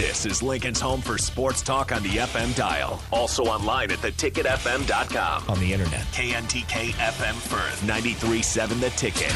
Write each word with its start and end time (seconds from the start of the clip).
This 0.00 0.24
is 0.24 0.42
Lincoln's 0.42 0.80
home 0.80 1.02
for 1.02 1.18
sports 1.18 1.60
talk 1.60 1.92
on 1.92 2.02
the 2.02 2.08
FM 2.08 2.56
dial. 2.56 3.02
Also 3.12 3.44
online 3.44 3.90
at 3.90 3.98
theticketfm.com. 3.98 5.44
On 5.46 5.60
the 5.60 5.74
internet, 5.74 6.00
KNTK 6.12 6.92
FM 6.92 7.34
Firth, 7.34 7.82
93.7 7.82 8.80
The 8.80 8.88
Ticket. 8.96 9.30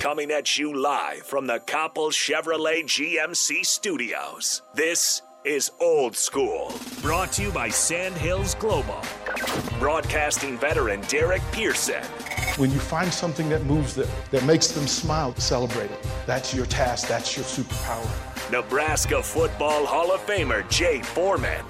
Coming 0.00 0.30
at 0.30 0.56
you 0.56 0.72
live 0.72 1.24
from 1.24 1.48
the 1.48 1.58
Copple 1.66 2.10
Chevrolet 2.12 2.84
GMC 2.84 3.66
studios. 3.66 4.62
This 4.72 5.22
is 5.44 5.72
Old 5.80 6.14
School. 6.14 6.72
Brought 7.02 7.32
to 7.32 7.42
you 7.42 7.50
by 7.50 7.68
Sandhills 7.68 8.54
Global. 8.54 9.00
Broadcasting 9.80 10.56
veteran 10.56 11.00
Derek 11.08 11.42
Pearson. 11.50 12.04
When 12.56 12.70
you 12.70 12.78
find 12.78 13.12
something 13.12 13.48
that 13.48 13.64
moves 13.64 13.96
them, 13.96 14.08
that 14.30 14.44
makes 14.44 14.68
them 14.68 14.86
smile, 14.86 15.34
celebrate 15.34 15.90
it. 15.90 16.06
That's 16.24 16.54
your 16.54 16.66
task, 16.66 17.08
that's 17.08 17.36
your 17.36 17.44
superpower. 17.44 18.33
Nebraska 18.50 19.22
Football 19.22 19.86
Hall 19.86 20.12
of 20.12 20.20
Famer 20.26 20.68
Jay 20.68 21.00
Foreman. 21.00 21.64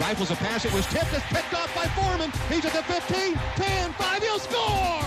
Rifles 0.00 0.30
a 0.30 0.36
pass, 0.36 0.64
it 0.64 0.72
was 0.72 0.86
tipped, 0.86 1.12
it's 1.12 1.24
picked 1.26 1.52
off 1.54 1.74
by 1.74 1.84
Foreman. 1.88 2.30
He's 2.48 2.64
at 2.64 2.72
the 2.72 2.82
15, 2.82 3.34
10, 3.34 3.92
5, 3.92 4.22
he'll 4.22 4.38
score! 4.38 5.04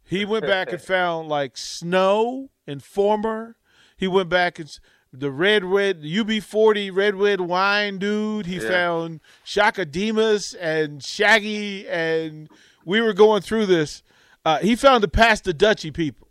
He 0.05 0.25
went 0.25 0.47
back 0.47 0.73
and 0.73 0.81
found 0.83 1.29
like 1.29 1.57
Snow 1.57 2.51
and 2.67 2.83
Former. 2.83 3.57
He 3.97 4.09
went 4.09 4.29
back 4.29 4.59
and 4.59 4.79
the 5.13 5.31
red 5.31 5.65
red 5.65 6.03
UB40 6.03 6.95
red 6.95 7.15
red 7.17 7.41
wine 7.41 7.99
dude. 7.99 8.47
He 8.47 8.57
yeah. 8.57 8.69
found 8.69 9.21
Chaka 9.45 9.85
Demus 9.85 10.55
and 10.55 11.03
Shaggy, 11.03 11.89
and 11.89 12.49
we 12.85 13.01
were 13.01 13.13
going 13.13 13.43
through 13.43 13.67
this. 13.67 14.03
Uh, 14.45 14.59
he 14.59 14.77
found 14.77 15.03
the 15.03 15.09
Pass 15.09 15.41
the 15.41 15.53
Dutchie 15.53 15.93
people. 15.93 16.29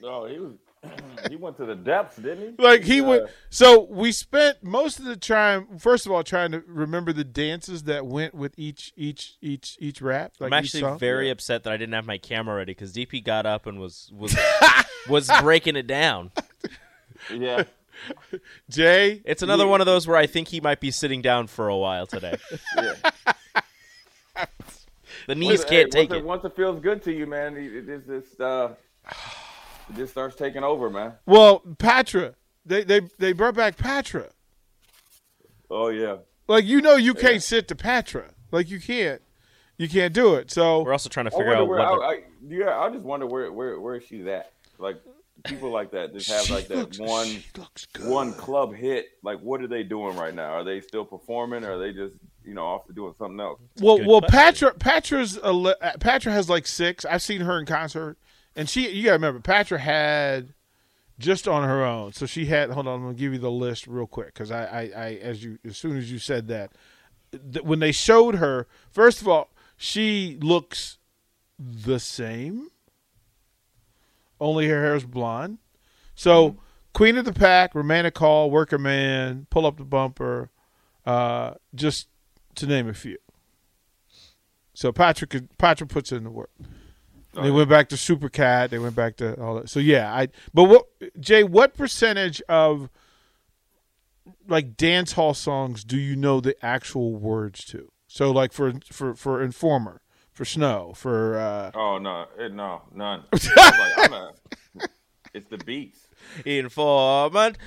no, 0.00 0.26
he 0.26 0.38
was 0.38 0.52
he 1.30 1.36
went 1.36 1.56
to 1.56 1.64
the 1.64 1.74
depths, 1.74 2.16
didn't 2.16 2.56
he? 2.58 2.62
Like 2.62 2.82
he 2.82 3.00
uh, 3.00 3.04
went. 3.04 3.30
So 3.50 3.82
we 3.82 4.12
spent 4.12 4.62
most 4.62 4.98
of 4.98 5.04
the 5.04 5.16
time, 5.16 5.78
first 5.78 6.06
of 6.06 6.12
all, 6.12 6.22
trying 6.22 6.52
to 6.52 6.62
remember 6.66 7.12
the 7.12 7.24
dances 7.24 7.84
that 7.84 8.06
went 8.06 8.34
with 8.34 8.54
each 8.56 8.92
each 8.96 9.36
each 9.40 9.76
each 9.80 10.00
rap. 10.00 10.34
Like 10.38 10.48
I'm 10.48 10.58
actually 10.58 10.98
very 10.98 11.26
yeah. 11.26 11.32
upset 11.32 11.64
that 11.64 11.72
I 11.72 11.76
didn't 11.76 11.94
have 11.94 12.06
my 12.06 12.18
camera 12.18 12.56
ready 12.56 12.72
because 12.72 12.92
DP 12.92 13.24
got 13.24 13.46
up 13.46 13.66
and 13.66 13.78
was 13.78 14.10
was 14.14 14.36
was 15.08 15.30
breaking 15.40 15.76
it 15.76 15.86
down. 15.86 16.30
Yeah. 17.32 17.64
Jay, 18.68 19.22
it's 19.24 19.42
another 19.42 19.64
he, 19.64 19.70
one 19.70 19.80
of 19.80 19.86
those 19.86 20.06
where 20.06 20.18
I 20.18 20.26
think 20.26 20.48
he 20.48 20.60
might 20.60 20.80
be 20.80 20.90
sitting 20.90 21.22
down 21.22 21.46
for 21.46 21.68
a 21.68 21.76
while 21.76 22.06
today. 22.06 22.36
Yeah. 22.76 23.12
The 25.26 25.34
knees 25.34 25.60
once, 25.60 25.64
can't 25.64 25.94
hey, 25.94 26.06
take 26.06 26.10
once 26.10 26.20
it. 26.20 26.24
Once 26.24 26.44
it 26.44 26.56
feels 26.56 26.80
good 26.80 27.02
to 27.04 27.12
you, 27.12 27.26
man, 27.26 27.56
it, 27.56 27.88
it's 27.88 28.06
just. 28.06 28.40
Uh, 28.40 28.70
it 29.88 29.96
just 29.96 30.12
starts 30.12 30.36
taking 30.36 30.64
over, 30.64 30.90
man. 30.90 31.12
Well, 31.26 31.60
Patra, 31.78 32.34
they 32.64 32.84
they 32.84 33.00
they 33.18 33.32
brought 33.32 33.54
back 33.54 33.76
Patra. 33.76 34.30
Oh 35.70 35.88
yeah. 35.88 36.16
Like 36.48 36.64
you 36.64 36.80
know, 36.80 36.96
you 36.96 37.14
can't 37.14 37.42
sit 37.42 37.68
to 37.68 37.76
Patra. 37.76 38.30
Like 38.50 38.70
you 38.70 38.80
can't, 38.80 39.22
you 39.78 39.88
can't 39.88 40.12
do 40.12 40.34
it. 40.34 40.50
So 40.50 40.82
we're 40.82 40.92
also 40.92 41.08
trying 41.08 41.26
to 41.26 41.30
figure 41.30 41.54
out. 41.54 41.68
Where, 41.68 41.80
I, 41.80 41.92
I, 41.92 42.20
yeah, 42.46 42.78
I 42.78 42.90
just 42.90 43.02
wonder 43.02 43.26
where 43.26 43.52
where 43.52 43.80
where 43.80 44.00
she's 44.00 44.26
at. 44.26 44.50
Like 44.78 45.00
people 45.44 45.70
like 45.70 45.92
that 45.92 46.12
just 46.12 46.30
have 46.30 46.44
she 46.44 46.52
like 46.52 46.68
that 46.68 46.76
looks, 46.76 46.98
one 46.98 47.42
one 48.00 48.32
club 48.32 48.74
hit. 48.74 49.06
Like 49.22 49.40
what 49.40 49.60
are 49.60 49.68
they 49.68 49.82
doing 49.82 50.16
right 50.16 50.34
now? 50.34 50.50
Are 50.50 50.64
they 50.64 50.80
still 50.80 51.04
performing? 51.04 51.64
Or 51.64 51.72
are 51.72 51.78
they 51.78 51.92
just 51.92 52.16
you 52.46 52.54
know 52.54 52.64
off 52.64 52.86
to 52.86 52.92
doing 52.92 53.14
something 53.18 53.40
else? 53.40 53.60
Well, 53.80 54.04
well, 54.06 54.22
Patra 54.22 54.72
Patra's 54.74 55.38
Patra 56.00 56.32
has 56.32 56.48
like 56.48 56.66
six. 56.66 57.04
I've 57.04 57.22
seen 57.22 57.42
her 57.42 57.58
in 57.58 57.66
concert 57.66 58.16
and 58.56 58.68
she 58.68 58.90
you 58.90 59.04
gotta 59.04 59.14
remember 59.14 59.40
Patra 59.40 59.78
had 59.78 60.54
just 61.18 61.46
on 61.46 61.68
her 61.68 61.84
own. 61.84 62.12
So 62.14 62.26
she 62.26 62.46
had 62.46 62.70
hold 62.70 62.88
on, 62.88 62.94
I'm 62.94 63.02
gonna 63.02 63.14
give 63.14 63.32
you 63.32 63.38
the 63.38 63.50
list 63.50 63.86
real 63.86 64.06
quick 64.06 64.28
because 64.28 64.50
I, 64.50 64.64
I, 64.64 64.80
I 64.96 65.06
as 65.22 65.44
you 65.44 65.58
as 65.64 65.76
soon 65.76 65.96
as 65.96 66.10
you 66.10 66.18
said 66.18 66.48
that, 66.48 66.72
th- 67.30 67.64
when 67.64 67.78
they 67.78 67.92
showed 67.92 68.36
her, 68.36 68.66
first 68.90 69.20
of 69.20 69.28
all, 69.28 69.50
she 69.76 70.38
looks 70.40 70.98
the 71.58 72.00
same. 72.00 72.70
Only 74.40 74.68
her 74.68 74.82
hair 74.82 74.96
is 74.96 75.04
blonde. 75.04 75.58
So 76.14 76.50
mm-hmm. 76.50 76.58
Queen 76.92 77.18
of 77.18 77.26
the 77.26 77.32
Pack, 77.32 77.74
Romantic 77.74 78.14
Call, 78.14 78.50
Worker 78.50 78.78
Man, 78.78 79.46
Pull 79.50 79.66
Up 79.66 79.76
the 79.76 79.84
Bumper, 79.84 80.50
uh, 81.04 81.54
just 81.74 82.08
to 82.56 82.66
name 82.66 82.88
a 82.88 82.94
few. 82.94 83.18
So 84.74 84.92
Patrick 84.92 85.34
Patrick 85.58 85.88
puts 85.88 86.12
in 86.12 86.24
the 86.24 86.30
work. 86.30 86.50
They 87.42 87.50
went 87.50 87.68
back 87.68 87.88
to 87.90 87.96
Super 87.96 88.28
Cat. 88.28 88.70
They 88.70 88.78
went 88.78 88.94
back 88.94 89.16
to 89.16 89.40
all 89.40 89.56
that. 89.56 89.68
So 89.68 89.78
yeah, 89.80 90.12
I. 90.12 90.28
But 90.54 90.64
what 90.64 90.86
Jay? 91.20 91.44
What 91.44 91.76
percentage 91.76 92.40
of 92.48 92.88
like 94.48 94.76
dance 94.76 95.12
hall 95.12 95.34
songs 95.34 95.84
do 95.84 95.98
you 95.98 96.16
know 96.16 96.40
the 96.40 96.56
actual 96.64 97.14
words 97.14 97.64
to? 97.66 97.90
So 98.06 98.30
like 98.30 98.52
for 98.52 98.74
for 98.90 99.14
for 99.14 99.42
Informer, 99.42 100.00
for 100.32 100.44
Snow, 100.44 100.92
for. 100.96 101.38
uh 101.38 101.70
Oh 101.74 101.98
no, 101.98 102.26
it, 102.38 102.52
no, 102.54 102.82
none. 102.94 103.24
like, 103.32 104.10
a, 104.10 104.32
it's 105.34 105.48
the 105.48 105.58
beats. 105.58 106.08
Informant. 106.44 107.58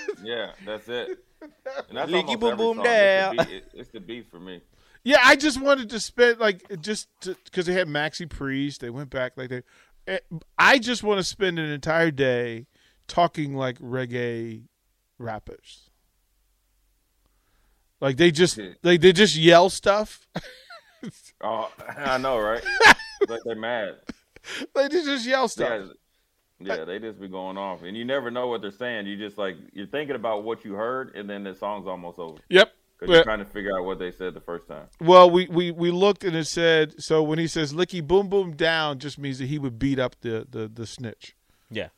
yeah, 0.22 0.52
that's 0.64 0.88
it. 0.88 1.24
Leaky 1.90 2.36
boom 2.36 2.56
boom 2.56 2.78
there. 2.82 3.32
It's, 3.34 3.50
it, 3.50 3.64
it's 3.74 3.90
the 3.90 4.00
beat 4.00 4.30
for 4.30 4.40
me. 4.40 4.60
Yeah, 5.04 5.20
I 5.24 5.36
just 5.36 5.60
wanted 5.60 5.90
to 5.90 6.00
spend 6.00 6.38
like 6.38 6.80
just 6.80 7.08
because 7.44 7.66
they 7.66 7.72
had 7.72 7.88
Maxi 7.88 8.28
Priest, 8.28 8.80
they 8.80 8.90
went 8.90 9.10
back 9.10 9.32
like 9.36 9.50
they. 9.50 9.62
Eh, 10.06 10.18
I 10.58 10.78
just 10.78 11.02
want 11.02 11.18
to 11.18 11.24
spend 11.24 11.58
an 11.58 11.70
entire 11.70 12.10
day 12.10 12.66
talking 13.06 13.54
like 13.54 13.78
reggae 13.78 14.64
rappers. 15.18 15.90
Like 18.00 18.16
they 18.16 18.30
just 18.30 18.58
like 18.82 19.00
they 19.00 19.12
just 19.12 19.36
yell 19.36 19.70
stuff. 19.70 20.26
oh, 21.42 21.70
I 21.96 22.18
know, 22.18 22.38
right? 22.38 22.62
like 23.28 23.40
they're 23.44 23.56
mad. 23.56 23.96
They 24.74 24.88
just 24.88 25.26
yell 25.26 25.48
stuff. 25.48 25.68
Yeah. 25.70 25.92
Yeah, 26.60 26.84
they 26.84 26.98
just 26.98 27.20
be 27.20 27.28
going 27.28 27.56
off, 27.56 27.82
and 27.82 27.96
you 27.96 28.04
never 28.04 28.30
know 28.30 28.48
what 28.48 28.62
they're 28.62 28.70
saying. 28.72 29.06
You 29.06 29.16
just 29.16 29.38
like 29.38 29.56
you're 29.72 29.86
thinking 29.86 30.16
about 30.16 30.42
what 30.42 30.64
you 30.64 30.74
heard, 30.74 31.14
and 31.14 31.30
then 31.30 31.44
the 31.44 31.54
song's 31.54 31.86
almost 31.86 32.18
over. 32.18 32.38
Yep, 32.48 32.72
because 32.98 33.14
you're 33.14 33.24
trying 33.24 33.38
to 33.38 33.44
figure 33.44 33.70
out 33.78 33.84
what 33.84 34.00
they 34.00 34.10
said 34.10 34.34
the 34.34 34.40
first 34.40 34.66
time. 34.66 34.86
Well, 35.00 35.30
we, 35.30 35.46
we, 35.46 35.70
we 35.70 35.92
looked 35.92 36.24
and 36.24 36.34
it 36.34 36.46
said 36.46 37.00
so 37.00 37.22
when 37.22 37.38
he 37.38 37.46
says 37.46 37.72
"licky 37.72 38.04
boom 38.04 38.28
boom 38.28 38.56
down," 38.56 38.98
just 38.98 39.18
means 39.18 39.38
that 39.38 39.46
he 39.46 39.58
would 39.58 39.78
beat 39.78 40.00
up 40.00 40.20
the 40.20 40.46
the, 40.50 40.66
the 40.66 40.86
snitch. 40.86 41.36
Yeah, 41.70 41.88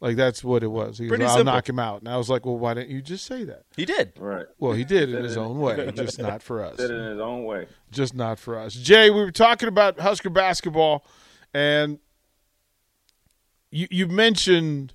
like 0.00 0.16
that's 0.16 0.42
what 0.42 0.62
it 0.62 0.68
was. 0.68 0.98
He 0.98 1.08
Pretty 1.08 1.24
was, 1.24 1.36
I'll 1.36 1.44
knock 1.44 1.68
him 1.68 1.78
out, 1.78 2.00
and 2.00 2.08
I 2.08 2.16
was 2.16 2.28
like, 2.28 2.44
well, 2.44 2.58
why 2.58 2.74
didn't 2.74 2.90
you 2.90 3.00
just 3.00 3.24
say 3.24 3.44
that? 3.44 3.62
He 3.76 3.84
did. 3.84 4.12
Right. 4.18 4.46
Well, 4.58 4.72
he 4.72 4.84
did 4.84 5.08
in 5.14 5.22
his 5.22 5.36
own 5.36 5.60
way, 5.60 5.90
just 5.94 6.18
not 6.18 6.42
for 6.42 6.62
us. 6.62 6.76
Did 6.76 6.90
in 6.90 7.10
his 7.12 7.20
own 7.20 7.44
way. 7.44 7.68
Just 7.90 8.14
not 8.14 8.38
for 8.38 8.58
us. 8.58 8.74
Jay, 8.74 9.10
we 9.10 9.20
were 9.20 9.30
talking 9.30 9.68
about 9.68 10.00
Husker 10.00 10.28
basketball, 10.28 11.06
and 11.54 12.00
you 13.74 13.88
you 13.90 14.06
mentioned 14.06 14.94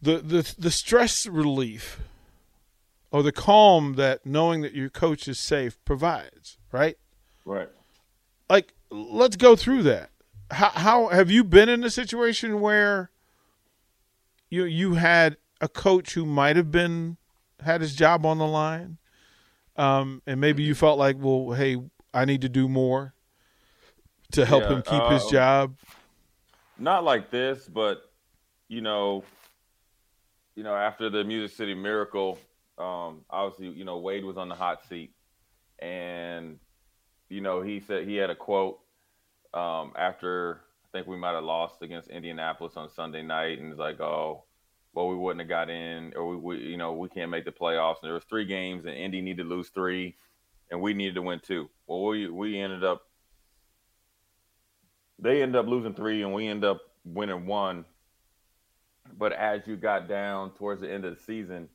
the 0.00 0.18
the 0.18 0.54
the 0.58 0.70
stress 0.70 1.26
relief 1.26 2.00
or 3.10 3.22
the 3.22 3.30
calm 3.30 3.94
that 3.94 4.24
knowing 4.24 4.62
that 4.62 4.72
your 4.74 4.88
coach 4.88 5.28
is 5.28 5.38
safe 5.38 5.78
provides, 5.84 6.56
right? 6.72 6.96
Right. 7.44 7.68
Like 8.48 8.72
let's 8.90 9.36
go 9.36 9.54
through 9.54 9.82
that. 9.84 10.10
How, 10.50 10.70
how 10.70 11.08
have 11.08 11.30
you 11.30 11.44
been 11.44 11.68
in 11.68 11.84
a 11.84 11.90
situation 11.90 12.60
where 12.60 13.10
you 14.48 14.64
you 14.64 14.94
had 14.94 15.36
a 15.60 15.68
coach 15.68 16.14
who 16.14 16.24
might 16.24 16.56
have 16.56 16.70
been 16.70 17.18
had 17.62 17.82
his 17.82 17.94
job 17.94 18.24
on 18.24 18.38
the 18.38 18.46
line, 18.46 18.96
um, 19.76 20.22
and 20.26 20.40
maybe 20.40 20.62
you 20.62 20.74
felt 20.74 20.98
like, 20.98 21.16
well, 21.18 21.52
hey, 21.52 21.76
I 22.14 22.24
need 22.24 22.40
to 22.40 22.48
do 22.48 22.66
more 22.66 23.14
to 24.32 24.46
help 24.46 24.64
yeah, 24.64 24.76
him 24.76 24.82
keep 24.82 25.02
his 25.12 25.24
um, 25.24 25.30
job? 25.30 25.76
Not 26.82 27.04
like 27.04 27.30
this, 27.30 27.68
but 27.68 28.10
you 28.66 28.80
know, 28.80 29.22
you 30.56 30.64
know, 30.64 30.74
after 30.74 31.08
the 31.08 31.22
Music 31.22 31.56
City 31.56 31.74
Miracle, 31.74 32.40
um, 32.76 33.20
obviously, 33.30 33.68
you 33.68 33.84
know, 33.84 33.98
Wade 33.98 34.24
was 34.24 34.36
on 34.36 34.48
the 34.48 34.56
hot 34.56 34.82
seat, 34.88 35.14
and 35.78 36.58
you 37.28 37.40
know, 37.40 37.62
he 37.62 37.78
said 37.78 38.08
he 38.08 38.16
had 38.16 38.30
a 38.30 38.34
quote 38.34 38.80
um, 39.54 39.92
after 39.96 40.62
I 40.84 40.98
think 40.98 41.06
we 41.06 41.16
might 41.16 41.34
have 41.34 41.44
lost 41.44 41.82
against 41.82 42.08
Indianapolis 42.08 42.76
on 42.76 42.90
Sunday 42.90 43.22
night, 43.22 43.60
and 43.60 43.70
it's 43.70 43.78
like, 43.78 44.00
oh, 44.00 44.42
well, 44.92 45.06
we 45.06 45.14
wouldn't 45.14 45.40
have 45.40 45.48
got 45.48 45.70
in, 45.70 46.12
or 46.16 46.30
we, 46.30 46.36
we, 46.36 46.64
you 46.64 46.76
know, 46.76 46.94
we 46.94 47.08
can't 47.10 47.30
make 47.30 47.44
the 47.44 47.52
playoffs. 47.52 48.02
And 48.02 48.08
there 48.08 48.14
was 48.14 48.24
three 48.24 48.44
games, 48.44 48.86
and 48.86 48.96
Indy 48.96 49.20
needed 49.20 49.44
to 49.44 49.48
lose 49.48 49.68
three, 49.68 50.16
and 50.72 50.80
we 50.80 50.94
needed 50.94 51.14
to 51.14 51.22
win 51.22 51.38
two. 51.38 51.70
Well, 51.86 52.02
we 52.06 52.28
we 52.28 52.58
ended 52.58 52.82
up 52.82 53.02
they 55.18 55.42
end 55.42 55.56
up 55.56 55.66
losing 55.66 55.94
three 55.94 56.22
and 56.22 56.32
we 56.32 56.46
end 56.48 56.64
up 56.64 56.80
winning 57.04 57.46
one. 57.46 57.84
But 59.18 59.32
as 59.32 59.66
you 59.66 59.76
got 59.76 60.08
down 60.08 60.52
towards 60.52 60.80
the 60.80 60.90
end 60.90 61.04
of 61.04 61.16
the 61.16 61.22
season, 61.22 61.68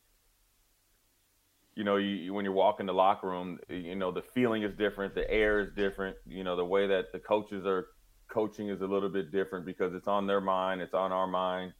you 1.75 1.83
know, 1.83 1.97
you, 1.97 2.33
when 2.33 2.43
you're 2.43 2.53
walking 2.53 2.87
the 2.87 2.93
locker 2.93 3.27
room, 3.27 3.59
you 3.69 3.95
know, 3.95 4.11
the 4.11 4.21
feeling 4.21 4.63
is 4.63 4.73
different, 4.73 5.13
the 5.13 5.29
air 5.29 5.59
is 5.59 5.69
different. 5.75 6.17
You 6.25 6.43
know, 6.43 6.55
the 6.55 6.65
way 6.65 6.87
that 6.87 7.11
the 7.11 7.19
coaches 7.19 7.65
are 7.65 7.87
coaching 8.27 8.69
is 8.69 8.81
a 8.81 8.87
little 8.87 9.09
bit 9.09 9.31
different 9.31 9.65
because 9.65 9.93
it's 9.93 10.07
on 10.07 10.25
their 10.25 10.41
mind, 10.41 10.81
it's 10.81 10.95
on 10.95 11.11
our 11.11 11.27
mind. 11.27 11.73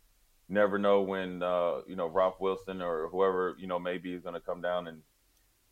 Never 0.50 0.78
know 0.78 1.02
when, 1.02 1.42
uh, 1.42 1.82
you 1.88 1.96
know, 1.96 2.08
Ralph 2.08 2.40
Wilson 2.40 2.82
or 2.82 3.10
whoever, 3.10 3.56
you 3.60 3.68
know, 3.68 3.80
maybe 3.80 4.14
is 4.14 4.22
going 4.22 4.36
to 4.36 4.40
come 4.40 4.62
down 4.62 4.88
and, 4.88 5.02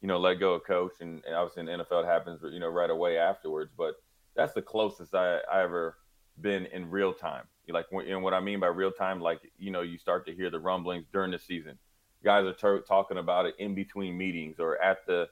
you 0.02 0.08
know, 0.08 0.18
let 0.18 0.40
go 0.40 0.56
of 0.56 0.66
coach. 0.66 0.94
And, 1.00 1.24
and 1.26 1.36
obviously 1.36 1.62
in 1.62 1.78
the 1.78 1.84
NFL, 1.86 2.04
it 2.04 2.08
happens, 2.08 2.42
you 2.52 2.60
know, 2.60 2.68
right 2.68 2.90
away 2.90 3.18
afterwards. 3.18 3.72
But 3.78 3.94
that's 4.36 4.54
the 4.54 4.62
closest 4.62 5.16
I, 5.16 5.40
I 5.52 5.64
ever 5.64 5.98
been 6.40 6.66
in 6.68 6.90
real 6.90 7.14
time. 7.14 7.44
Like, 7.68 7.88
and 7.92 8.22
what 8.22 8.34
I 8.34 8.40
mean 8.40 8.60
by 8.60 8.68
real 8.68 8.92
time, 8.92 9.20
like 9.20 9.40
you 9.58 9.72
know, 9.72 9.82
you 9.82 9.98
start 9.98 10.26
to 10.28 10.34
hear 10.36 10.50
the 10.50 10.60
rumblings 10.60 11.06
during 11.12 11.32
the 11.32 11.40
season. 11.40 11.78
Guys 12.24 12.46
are 12.46 12.54
ter- 12.54 12.82
talking 12.82 13.18
about 13.18 13.46
it 13.46 13.56
in 13.60 13.76
between 13.76 14.18
meetings 14.18 14.60
or 14.60 14.82
at 14.82 15.06
the, 15.06 15.28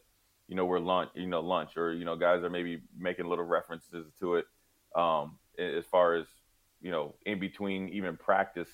you 0.47 0.55
know, 0.55 0.65
we're 0.65 0.79
lunch, 0.79 1.09
you 1.15 1.27
know, 1.27 1.41
lunch, 1.41 1.77
or 1.77 1.93
you 1.93 2.05
know, 2.05 2.15
guys 2.15 2.43
are 2.43 2.49
maybe 2.49 2.81
making 2.97 3.25
little 3.27 3.45
references 3.45 4.07
to 4.19 4.35
it, 4.35 4.45
um, 4.95 5.37
as 5.57 5.85
far 5.85 6.15
as 6.15 6.25
you 6.81 6.91
know, 6.91 7.15
in 7.25 7.39
between 7.39 7.89
even 7.89 8.17
practice, 8.17 8.69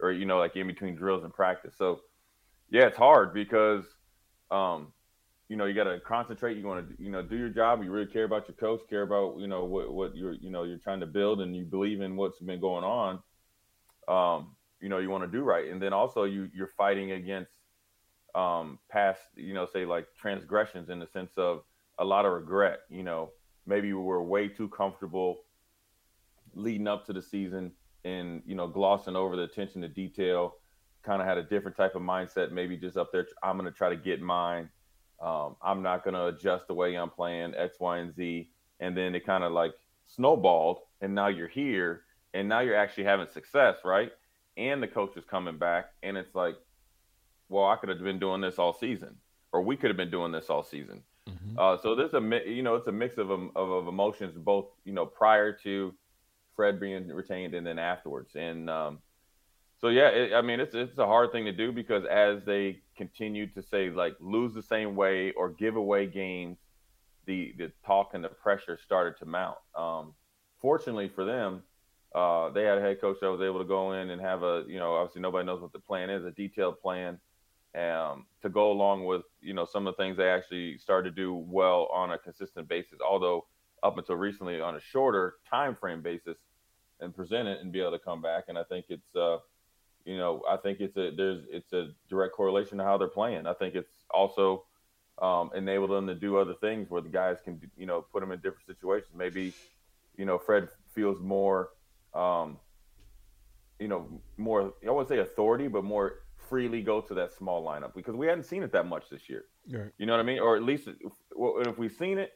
or 0.00 0.12
you 0.12 0.24
know, 0.24 0.38
like 0.38 0.56
in 0.56 0.66
between 0.66 0.94
drills 0.94 1.24
and 1.24 1.32
practice. 1.32 1.74
So, 1.76 2.00
yeah, 2.70 2.86
it's 2.86 2.96
hard 2.96 3.32
because 3.32 3.84
um, 4.50 4.92
you 5.48 5.56
know, 5.56 5.64
you 5.64 5.74
got 5.74 5.84
to 5.84 5.98
concentrate. 6.00 6.58
You 6.58 6.66
want 6.66 6.88
to, 6.88 7.02
you 7.02 7.10
know, 7.10 7.22
do 7.22 7.36
your 7.36 7.48
job. 7.48 7.82
You 7.82 7.90
really 7.90 8.06
care 8.06 8.24
about 8.24 8.48
your 8.48 8.56
coach, 8.56 8.82
care 8.88 9.02
about, 9.02 9.38
you 9.38 9.46
know, 9.46 9.64
what, 9.64 9.92
what 9.92 10.14
you're, 10.14 10.34
you 10.34 10.50
know, 10.50 10.64
you're 10.64 10.78
trying 10.78 11.00
to 11.00 11.06
build 11.06 11.40
and 11.40 11.56
you 11.56 11.64
believe 11.64 12.00
in 12.02 12.16
what's 12.16 12.38
been 12.38 12.60
going 12.60 12.84
on. 12.84 13.20
Um, 14.08 14.56
you 14.80 14.88
know, 14.88 14.98
you 14.98 15.08
want 15.08 15.24
to 15.24 15.30
do 15.30 15.42
right. 15.42 15.68
And 15.68 15.80
then 15.80 15.92
also 15.92 16.24
you, 16.24 16.50
you're 16.54 16.66
fighting 16.68 17.12
against, 17.12 17.50
um, 18.34 18.78
past, 18.90 19.20
you 19.36 19.54
know, 19.54 19.66
say 19.66 19.86
like 19.86 20.06
transgressions 20.20 20.90
in 20.90 20.98
the 20.98 21.06
sense 21.06 21.32
of 21.38 21.62
a 21.98 22.04
lot 22.04 22.26
of 22.26 22.32
regret, 22.32 22.80
you 22.90 23.02
know, 23.02 23.30
maybe 23.66 23.92
we 23.92 24.00
were 24.00 24.22
way 24.22 24.48
too 24.48 24.68
comfortable 24.68 25.38
leading 26.54 26.86
up 26.86 27.06
to 27.06 27.12
the 27.14 27.22
season 27.22 27.72
and, 28.04 28.42
you 28.46 28.54
know, 28.54 28.68
glossing 28.68 29.16
over 29.16 29.34
the 29.34 29.42
attention 29.42 29.80
to 29.80 29.88
detail, 29.88 30.56
kind 31.02 31.22
of 31.22 31.26
had 31.26 31.38
a 31.38 31.42
different 31.42 31.76
type 31.76 31.94
of 31.94 32.02
mindset, 32.02 32.52
maybe 32.52 32.76
just 32.76 32.96
up 32.98 33.10
there. 33.12 33.26
I'm 33.42 33.58
going 33.58 33.70
to 33.70 33.76
try 33.76 33.88
to 33.88 33.96
get 33.96 34.20
mine 34.20 34.68
um, 35.20 35.56
I'm 35.62 35.82
not 35.82 36.04
going 36.04 36.14
to 36.14 36.26
adjust 36.26 36.68
the 36.68 36.74
way 36.74 36.96
I'm 36.96 37.10
playing 37.10 37.54
X, 37.56 37.78
Y, 37.80 37.98
and 37.98 38.14
Z. 38.14 38.50
And 38.80 38.96
then 38.96 39.14
it 39.14 39.26
kind 39.26 39.42
of 39.42 39.52
like 39.52 39.72
snowballed, 40.06 40.78
and 41.00 41.14
now 41.14 41.28
you're 41.28 41.48
here, 41.48 42.02
and 42.34 42.48
now 42.48 42.60
you're 42.60 42.76
actually 42.76 43.04
having 43.04 43.26
success, 43.26 43.76
right? 43.84 44.12
And 44.56 44.82
the 44.82 44.88
coach 44.88 45.16
is 45.16 45.24
coming 45.24 45.58
back, 45.58 45.86
and 46.02 46.16
it's 46.16 46.34
like, 46.34 46.56
well, 47.48 47.66
I 47.66 47.76
could 47.76 47.88
have 47.88 48.02
been 48.02 48.18
doing 48.18 48.40
this 48.40 48.58
all 48.58 48.72
season, 48.72 49.16
or 49.52 49.62
we 49.62 49.76
could 49.76 49.90
have 49.90 49.96
been 49.96 50.10
doing 50.10 50.32
this 50.32 50.50
all 50.50 50.62
season. 50.62 51.02
Mm-hmm. 51.28 51.58
Uh, 51.58 51.76
so 51.78 51.94
there's 51.94 52.14
a 52.14 52.50
you 52.50 52.62
know 52.62 52.76
it's 52.76 52.86
a 52.86 52.92
mix 52.92 53.18
of, 53.18 53.30
of, 53.30 53.50
of 53.54 53.88
emotions, 53.88 54.36
both 54.36 54.66
you 54.84 54.92
know 54.92 55.06
prior 55.06 55.52
to 55.52 55.94
Fred 56.56 56.80
being 56.80 57.08
retained 57.08 57.54
and 57.54 57.66
then 57.66 57.78
afterwards, 57.78 58.34
and 58.34 58.68
um, 58.70 58.98
so 59.80 59.88
yeah, 59.88 60.08
it, 60.08 60.34
I 60.34 60.42
mean, 60.42 60.60
it's 60.60 60.74
it's 60.74 60.98
a 60.98 61.06
hard 61.06 61.32
thing 61.32 61.44
to 61.44 61.52
do 61.52 61.72
because 61.72 62.04
as 62.04 62.44
they 62.44 62.80
continue 62.96 63.46
to 63.52 63.62
say 63.62 63.90
like 63.90 64.16
lose 64.20 64.52
the 64.52 64.62
same 64.62 64.96
way 64.96 65.32
or 65.32 65.50
give 65.50 65.76
away 65.76 66.06
games, 66.06 66.58
the 67.26 67.54
the 67.58 67.70
talk 67.86 68.14
and 68.14 68.24
the 68.24 68.28
pressure 68.28 68.78
started 68.82 69.18
to 69.18 69.26
mount. 69.26 69.58
Um, 69.76 70.14
fortunately 70.60 71.08
for 71.08 71.24
them, 71.24 71.62
uh, 72.14 72.50
they 72.50 72.64
had 72.64 72.78
a 72.78 72.80
head 72.80 73.00
coach 73.00 73.18
that 73.20 73.30
was 73.30 73.40
able 73.40 73.58
to 73.58 73.64
go 73.64 73.92
in 73.92 74.10
and 74.10 74.20
have 74.20 74.42
a 74.42 74.64
you 74.66 74.78
know 74.78 74.94
obviously 74.94 75.22
nobody 75.22 75.46
knows 75.46 75.60
what 75.60 75.72
the 75.72 75.78
plan 75.78 76.10
is, 76.10 76.24
a 76.24 76.30
detailed 76.32 76.80
plan 76.80 77.18
um, 77.76 78.26
to 78.42 78.48
go 78.48 78.72
along 78.72 79.04
with 79.04 79.22
you 79.40 79.54
know 79.54 79.64
some 79.64 79.86
of 79.86 79.96
the 79.96 80.02
things 80.02 80.16
they 80.16 80.28
actually 80.28 80.78
started 80.78 81.14
to 81.14 81.22
do 81.22 81.34
well 81.34 81.88
on 81.92 82.12
a 82.12 82.18
consistent 82.18 82.68
basis. 82.68 82.98
Although 83.06 83.46
up 83.82 83.96
until 83.96 84.16
recently 84.16 84.60
on 84.60 84.74
a 84.76 84.80
shorter 84.80 85.34
time 85.48 85.76
frame 85.76 86.02
basis 86.02 86.38
and 87.00 87.14
present 87.14 87.48
it 87.48 87.60
and 87.60 87.72
be 87.72 87.80
able 87.80 87.92
to 87.92 87.98
come 87.98 88.20
back. 88.20 88.44
And 88.48 88.58
I 88.58 88.64
think 88.64 88.86
it's 88.88 89.14
uh, 89.14 89.38
you 90.08 90.16
know, 90.16 90.42
I 90.48 90.56
think 90.56 90.80
it's 90.80 90.96
a 90.96 91.10
there's 91.14 91.44
it's 91.50 91.74
a 91.74 91.90
direct 92.08 92.34
correlation 92.34 92.78
to 92.78 92.84
how 92.84 92.96
they're 92.96 93.08
playing. 93.08 93.46
I 93.46 93.52
think 93.52 93.74
it's 93.74 93.92
also 94.10 94.64
um, 95.20 95.50
enabled 95.54 95.90
them 95.90 96.06
to 96.06 96.14
do 96.14 96.38
other 96.38 96.54
things 96.54 96.88
where 96.88 97.02
the 97.02 97.10
guys 97.10 97.36
can 97.44 97.60
you 97.76 97.84
know 97.84 98.06
put 98.10 98.20
them 98.20 98.32
in 98.32 98.38
different 98.38 98.66
situations. 98.66 99.10
Maybe 99.14 99.52
you 100.16 100.24
know 100.24 100.38
Fred 100.38 100.68
feels 100.94 101.20
more, 101.20 101.70
um, 102.14 102.56
you 103.78 103.88
know, 103.88 104.08
more 104.38 104.72
I 104.86 104.90
wouldn't 104.90 105.10
say 105.10 105.18
authority, 105.18 105.68
but 105.68 105.84
more 105.84 106.20
freely 106.38 106.80
go 106.80 107.02
to 107.02 107.12
that 107.12 107.30
small 107.34 107.62
lineup 107.62 107.94
because 107.94 108.14
we 108.14 108.26
hadn't 108.26 108.44
seen 108.44 108.62
it 108.62 108.72
that 108.72 108.86
much 108.86 109.10
this 109.10 109.28
year. 109.28 109.44
Right. 109.70 109.90
You 109.98 110.06
know 110.06 110.14
what 110.14 110.20
I 110.20 110.22
mean? 110.22 110.38
Or 110.38 110.56
at 110.56 110.62
least 110.62 110.88
if, 110.88 111.12
if 111.36 111.76
we've 111.76 111.92
seen 111.92 112.16
it, 112.16 112.32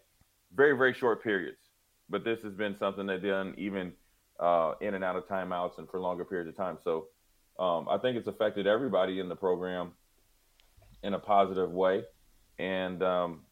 very 0.54 0.76
very 0.76 0.92
short 0.92 1.22
periods. 1.22 1.62
But 2.10 2.22
this 2.22 2.42
has 2.42 2.52
been 2.52 2.76
something 2.76 3.06
they've 3.06 3.22
done 3.22 3.54
even 3.56 3.94
uh, 4.38 4.74
in 4.82 4.92
and 4.92 5.02
out 5.02 5.16
of 5.16 5.26
timeouts 5.26 5.78
and 5.78 5.88
for 5.88 6.00
longer 6.00 6.26
periods 6.26 6.50
of 6.50 6.54
time. 6.54 6.76
So 6.84 7.06
um, 7.62 7.86
I 7.88 7.96
think 7.96 8.16
it's 8.16 8.26
affected 8.26 8.66
everybody 8.66 9.20
in 9.20 9.28
the 9.28 9.36
program 9.36 9.92
in 11.04 11.14
a 11.14 11.18
positive 11.18 11.70
way, 11.70 12.02
and 12.58 13.00
um, 13.04 13.42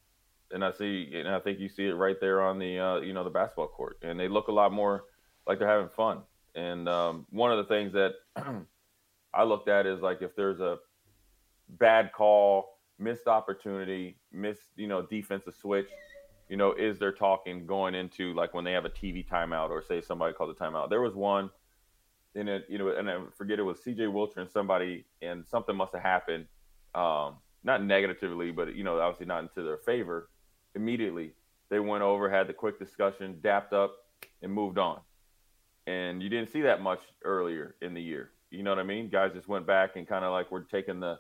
and 0.51 0.65
I 0.65 0.73
see 0.73 1.13
and 1.15 1.29
I 1.29 1.39
think 1.39 1.61
you 1.61 1.69
see 1.69 1.87
it 1.87 1.93
right 1.93 2.17
there 2.21 2.43
on 2.43 2.59
the 2.59 2.79
uh, 2.81 2.97
you 2.97 3.13
know 3.13 3.23
the 3.23 3.31
basketball 3.31 3.69
court, 3.69 3.99
and 4.03 4.19
they 4.19 4.27
look 4.27 4.49
a 4.49 4.53
lot 4.53 4.73
more 4.73 5.05
like 5.47 5.61
they're 5.61 5.69
having 5.69 5.91
fun. 5.91 6.23
And 6.57 6.89
um, 6.89 7.25
one 7.31 7.53
of 7.53 7.59
the 7.59 7.73
things 7.73 7.93
that 7.93 8.15
I 9.35 9.45
looked 9.45 9.69
at 9.69 9.87
is 9.87 10.01
like 10.01 10.23
if 10.23 10.35
there's 10.35 10.59
a 10.59 10.79
bad 11.69 12.13
call, 12.13 12.81
missed 12.99 13.29
opportunity, 13.29 14.19
missed 14.33 14.73
you 14.75 14.89
know 14.89 15.03
defensive 15.03 15.55
switch, 15.55 15.89
you 16.49 16.57
know, 16.57 16.73
is 16.73 16.99
there 16.99 17.13
talking 17.13 17.65
going 17.65 17.95
into 17.95 18.35
like 18.35 18.55
when 18.55 18.65
they 18.65 18.73
have 18.73 18.87
a 18.87 18.91
TV 18.91 19.25
timeout 19.25 19.71
or 19.71 19.85
say 19.85 20.01
somebody 20.01 20.35
calls 20.35 20.51
a 20.51 20.61
timeout? 20.61 20.91
There 20.91 21.01
was 21.01 21.15
one 21.15 21.51
and 22.35 22.49
it, 22.49 22.67
you 22.69 22.79
know, 22.79 22.89
and 22.89 23.11
I 23.11 23.19
forget 23.37 23.59
it 23.59 23.63
was 23.63 23.83
C.J. 23.83 24.05
Wilcher 24.05 24.39
and 24.39 24.51
somebody, 24.51 25.05
and 25.23 25.47
something 25.47 25.75
must 25.75 25.93
have 25.93 26.03
happened, 26.03 26.47
um, 26.95 27.37
not 27.65 27.85
negatively, 27.85 28.51
but 28.53 28.75
you 28.75 28.85
know, 28.85 29.01
obviously 29.01 29.27
not 29.27 29.43
into 29.43 29.63
their 29.63 29.79
favor. 29.79 30.29
Immediately, 30.75 31.33
they 31.71 31.81
went 31.81 32.03
over, 32.03 32.31
had 32.31 32.47
the 32.47 32.53
quick 32.53 32.79
discussion, 32.79 33.39
dapped 33.43 33.73
up, 33.73 33.97
and 34.43 34.53
moved 34.53 34.79
on. 34.79 35.01
And 35.87 36.23
you 36.23 36.29
didn't 36.29 36.53
see 36.53 36.63
that 36.63 36.83
much 36.83 37.01
earlier 37.25 37.75
in 37.83 37.95
the 37.95 38.03
year. 38.03 38.31
You 38.51 38.63
know 38.63 38.71
what 38.71 38.79
I 38.79 38.85
mean? 38.85 39.09
Guys 39.09 39.33
just 39.35 39.49
went 39.49 39.67
back 39.67 39.97
and 39.97 40.07
kind 40.07 40.25
of 40.25 40.33
like 40.33 40.51
were 40.51 40.63
taking 40.63 41.01
the, 41.01 41.19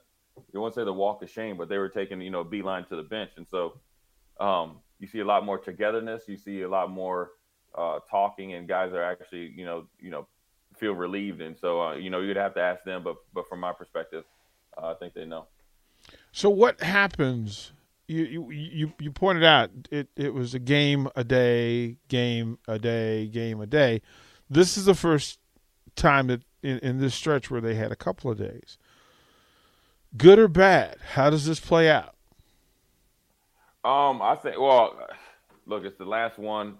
you 0.52 0.60
won't 0.60 0.74
say 0.74 0.84
the 0.84 0.92
walk 0.92 1.22
of 1.22 1.30
shame, 1.30 1.56
but 1.56 1.68
they 1.68 1.78
were 1.78 1.88
taking 1.88 2.20
you 2.20 2.30
know 2.30 2.44
beeline 2.44 2.84
to 2.86 2.96
the 2.96 3.02
bench, 3.02 3.30
and 3.36 3.46
so 3.48 3.80
um, 4.40 4.78
you 4.98 5.06
see 5.06 5.20
a 5.20 5.24
lot 5.24 5.44
more 5.44 5.58
togetherness. 5.58 6.24
You 6.28 6.36
see 6.36 6.62
a 6.62 6.68
lot 6.68 6.90
more 6.90 7.32
uh, 7.76 7.98
talking, 8.10 8.54
and 8.54 8.68
guys 8.68 8.92
are 8.92 9.02
actually 9.02 9.52
you 9.54 9.64
know 9.64 9.86
you 10.00 10.10
know 10.10 10.26
feel 10.80 10.94
relieved. 10.94 11.42
And 11.42 11.56
so, 11.60 11.82
uh, 11.82 11.94
you 11.96 12.10
know, 12.10 12.20
you'd 12.20 12.38
have 12.38 12.54
to 12.54 12.62
ask 12.62 12.84
them, 12.84 13.04
but 13.04 13.16
but 13.34 13.48
from 13.48 13.60
my 13.60 13.72
perspective, 13.74 14.24
uh, 14.82 14.92
I 14.92 14.94
think 14.94 15.14
they 15.14 15.26
know. 15.26 15.46
So 16.32 16.50
what 16.50 16.80
happens? 16.82 17.72
You 18.08 18.24
you 18.24 18.50
you, 18.52 18.94
you 19.00 19.12
pointed 19.12 19.44
out 19.44 19.70
it, 19.90 20.08
it 20.16 20.34
was 20.34 20.54
a 20.54 20.60
game 20.60 21.08
a 21.16 21.24
day, 21.24 21.98
game 22.08 22.58
a 22.68 22.78
day, 22.78 23.28
game 23.28 23.60
a 23.60 23.66
day. 23.66 24.02
This 24.50 24.78
is 24.78 24.86
the 24.86 24.94
first 24.96 25.40
time 25.96 26.28
that 26.28 26.42
in, 26.62 26.78
in 26.80 26.98
this 27.00 27.14
stretch 27.14 27.50
where 27.50 27.60
they 27.62 27.74
had 27.76 27.92
a 27.92 27.96
couple 27.96 28.30
of 28.30 28.38
days. 28.38 28.78
Good 30.16 30.38
or 30.40 30.48
bad? 30.48 30.98
How 31.14 31.30
does 31.30 31.46
this 31.46 31.60
play 31.60 31.90
out? 31.90 32.16
Um, 33.84 34.22
I 34.22 34.36
think. 34.42 34.58
Well, 34.60 34.96
look, 35.66 35.84
it's 35.84 35.98
the 35.98 36.06
last 36.06 36.38
one 36.38 36.78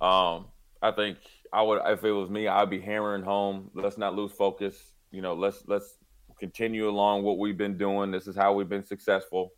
Um, 0.00 0.46
I 0.82 0.90
think 0.92 1.18
I 1.54 1.62
would 1.62 1.80
if 1.86 2.02
it 2.02 2.10
was 2.10 2.28
me, 2.28 2.48
I'd 2.48 2.68
be 2.68 2.80
hammering 2.80 3.22
home. 3.22 3.70
Let's 3.74 3.96
not 3.96 4.16
lose 4.16 4.32
focus. 4.32 4.76
You 5.12 5.22
know, 5.22 5.34
let's 5.34 5.62
let's 5.68 5.98
continue 6.40 6.88
along 6.88 7.22
what 7.22 7.38
we've 7.38 7.56
been 7.56 7.78
doing. 7.78 8.10
This 8.10 8.26
is 8.26 8.34
how 8.34 8.52
we've 8.52 8.68
been 8.68 8.84
successful. 8.84 9.52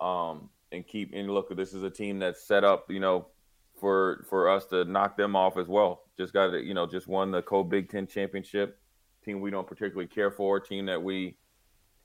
Um, 0.00 0.48
and 0.72 0.86
keep 0.86 1.12
and 1.12 1.30
look, 1.30 1.54
this 1.54 1.74
is 1.74 1.82
a 1.82 1.90
team 1.90 2.18
that's 2.20 2.42
set 2.42 2.64
up, 2.64 2.90
you 2.90 3.00
know, 3.00 3.26
for 3.78 4.24
for 4.30 4.48
us 4.48 4.64
to 4.66 4.86
knock 4.86 5.18
them 5.18 5.36
off 5.36 5.58
as 5.58 5.68
well. 5.68 6.04
Just 6.16 6.32
got 6.32 6.52
to, 6.52 6.64
you 6.64 6.72
know, 6.72 6.86
just 6.86 7.06
won 7.06 7.30
the 7.30 7.42
Co 7.42 7.62
Big 7.62 7.90
Ten 7.90 8.06
championship. 8.06 8.80
Team 9.22 9.42
we 9.42 9.50
don't 9.50 9.66
particularly 9.66 10.08
care 10.08 10.30
for. 10.30 10.58
Team 10.58 10.86
that 10.86 11.02
we, 11.02 11.36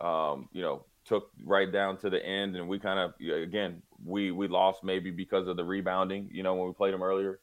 um, 0.01 0.49
you 0.51 0.61
know, 0.61 0.83
took 1.05 1.29
right 1.45 1.71
down 1.71 1.95
to 1.99 2.09
the 2.09 2.23
end, 2.23 2.57
and 2.57 2.67
we 2.67 2.79
kind 2.79 2.99
of 2.99 3.13
again 3.21 3.81
we 4.03 4.31
we 4.31 4.49
lost 4.49 4.83
maybe 4.83 5.09
because 5.09 5.47
of 5.47 5.55
the 5.55 5.63
rebounding. 5.63 6.29
You 6.33 6.43
know, 6.43 6.55
when 6.55 6.67
we 6.67 6.73
played 6.73 6.93
them 6.93 7.01
earlier. 7.01 7.39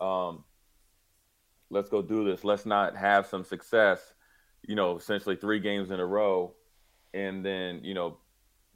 Um, 0.00 0.44
let's 1.70 1.88
go 1.88 2.02
do 2.02 2.24
this. 2.24 2.44
Let's 2.44 2.66
not 2.66 2.96
have 2.96 3.26
some 3.26 3.44
success. 3.44 4.14
You 4.66 4.74
know, 4.74 4.96
essentially 4.96 5.36
three 5.36 5.60
games 5.60 5.90
in 5.90 6.00
a 6.00 6.06
row, 6.06 6.54
and 7.14 7.44
then 7.44 7.80
you 7.82 7.94
know 7.94 8.18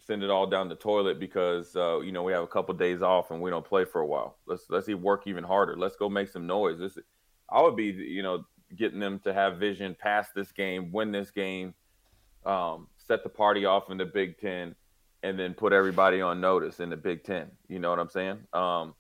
send 0.05 0.23
it 0.23 0.31
all 0.31 0.47
down 0.47 0.69
the 0.69 0.75
toilet 0.75 1.21
because 1.21 1.75
uh, 1.77 2.01
you 2.01 2.13
know 2.13 2.23
we 2.23 2.33
have 2.33 2.43
a 2.43 2.49
couple 2.49 2.73
of 2.73 2.79
days 2.79 3.03
off 3.03 3.31
and 3.31 3.41
we 3.41 3.51
don't 3.51 3.65
play 3.65 3.85
for 3.85 4.01
a 4.01 4.07
while. 4.07 4.39
Let's 4.47 4.65
let's 4.69 4.89
work 4.89 5.27
even 5.27 5.45
harder. 5.45 5.77
Let's 5.77 5.97
go 5.97 6.09
make 6.09 6.29
some 6.29 6.47
noise. 6.47 6.79
This 6.79 6.99
I 7.51 7.63
would 7.63 7.77
be 7.77 7.87
you 7.87 8.23
know 8.23 8.45
getting 8.77 9.01
them 9.01 9.19
to 9.21 9.33
have 9.33 9.59
vision 9.59 9.97
past 9.99 10.35
this 10.35 10.51
game, 10.53 10.93
win 10.93 11.13
this 11.13 11.31
game, 11.31 11.75
um, 12.47 12.89
set 12.97 13.23
the 13.23 13.29
party 13.29 13.65
off 13.65 13.91
in 13.91 13.99
the 13.99 14.07
Big 14.07 14.39
Ten, 14.39 14.75
and 15.23 15.39
then 15.39 15.55
put 15.55 15.73
everybody 15.73 16.21
on 16.21 16.41
notice 16.41 16.81
in 16.81 16.91
the 16.91 16.97
Big 16.97 17.25
Ten. 17.25 17.51
You 17.69 17.79
know 17.79 17.91
what 17.91 17.99
I'm 17.99 18.09
saying? 18.09 18.39
Um, 18.53 18.95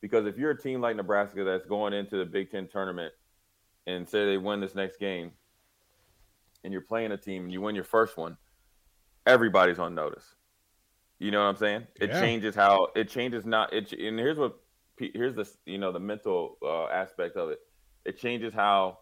because 0.00 0.26
if 0.26 0.38
you're 0.38 0.52
a 0.52 0.58
team 0.58 0.80
like 0.80 0.96
Nebraska 0.96 1.44
that's 1.44 1.66
going 1.66 1.92
into 1.92 2.16
the 2.16 2.24
Big 2.24 2.50
Ten 2.50 2.66
tournament 2.66 3.12
and 3.86 4.08
say 4.08 4.26
they 4.26 4.38
win 4.38 4.60
this 4.60 4.74
next 4.74 4.98
game, 4.98 5.32
and 6.64 6.72
you're 6.72 6.82
playing 6.82 7.12
a 7.12 7.16
team 7.16 7.44
and 7.44 7.52
you 7.52 7.60
win 7.60 7.74
your 7.74 7.84
first 7.84 8.16
one, 8.16 8.36
everybody's 9.26 9.78
on 9.78 9.94
notice. 9.94 10.34
You 11.18 11.30
know 11.30 11.40
what 11.40 11.50
I'm 11.50 11.56
saying? 11.56 11.86
It 12.00 12.10
yeah. 12.10 12.20
changes 12.20 12.54
how 12.54 12.88
it 12.96 13.08
changes 13.08 13.44
not 13.44 13.72
it 13.72 13.92
and 13.92 14.18
here's 14.18 14.38
what 14.38 14.58
here's 14.96 15.34
the 15.34 15.48
you 15.66 15.78
know 15.78 15.92
the 15.92 16.00
mental 16.00 16.56
uh, 16.62 16.86
aspect 16.86 17.36
of 17.36 17.50
it. 17.50 17.60
It 18.04 18.18
changes 18.18 18.54
how 18.54 18.98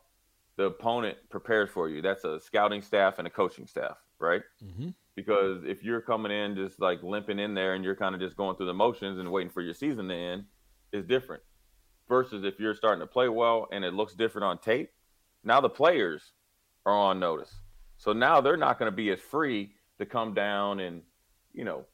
the 0.56 0.64
opponent 0.64 1.16
prepares 1.30 1.70
for 1.70 1.88
you. 1.88 2.02
That's 2.02 2.24
a 2.24 2.40
scouting 2.40 2.82
staff 2.82 3.18
and 3.18 3.26
a 3.26 3.30
coaching 3.30 3.66
staff, 3.66 3.96
right? 4.18 4.42
Mm-hmm. 4.64 4.88
Because 5.14 5.62
if 5.64 5.84
you're 5.84 6.00
coming 6.00 6.32
in 6.32 6.56
just 6.56 6.80
like 6.80 7.02
limping 7.02 7.38
in 7.38 7.54
there 7.54 7.74
and 7.74 7.84
you're 7.84 7.96
kind 7.96 8.14
of 8.14 8.20
just 8.20 8.36
going 8.36 8.56
through 8.56 8.66
the 8.66 8.74
motions 8.74 9.18
and 9.18 9.30
waiting 9.30 9.50
for 9.50 9.62
your 9.62 9.74
season 9.74 10.08
to 10.08 10.14
end, 10.14 10.44
is 10.92 11.04
different. 11.04 11.42
Versus 12.08 12.44
if 12.44 12.58
you're 12.58 12.74
starting 12.74 13.00
to 13.00 13.06
play 13.06 13.28
well 13.28 13.68
and 13.70 13.84
it 13.84 13.92
looks 13.92 14.14
different 14.14 14.44
on 14.44 14.58
tape, 14.58 14.90
now 15.44 15.60
the 15.60 15.68
players 15.68 16.32
are 16.86 16.94
on 16.94 17.20
notice. 17.20 17.54
So 17.98 18.12
now 18.12 18.40
they're 18.40 18.56
not 18.56 18.78
going 18.78 18.90
to 18.90 18.96
be 18.96 19.10
as 19.10 19.20
free 19.20 19.72
to 19.98 20.06
come 20.06 20.32
down 20.32 20.80
and, 20.80 21.02
you 21.52 21.64
know, 21.64 21.84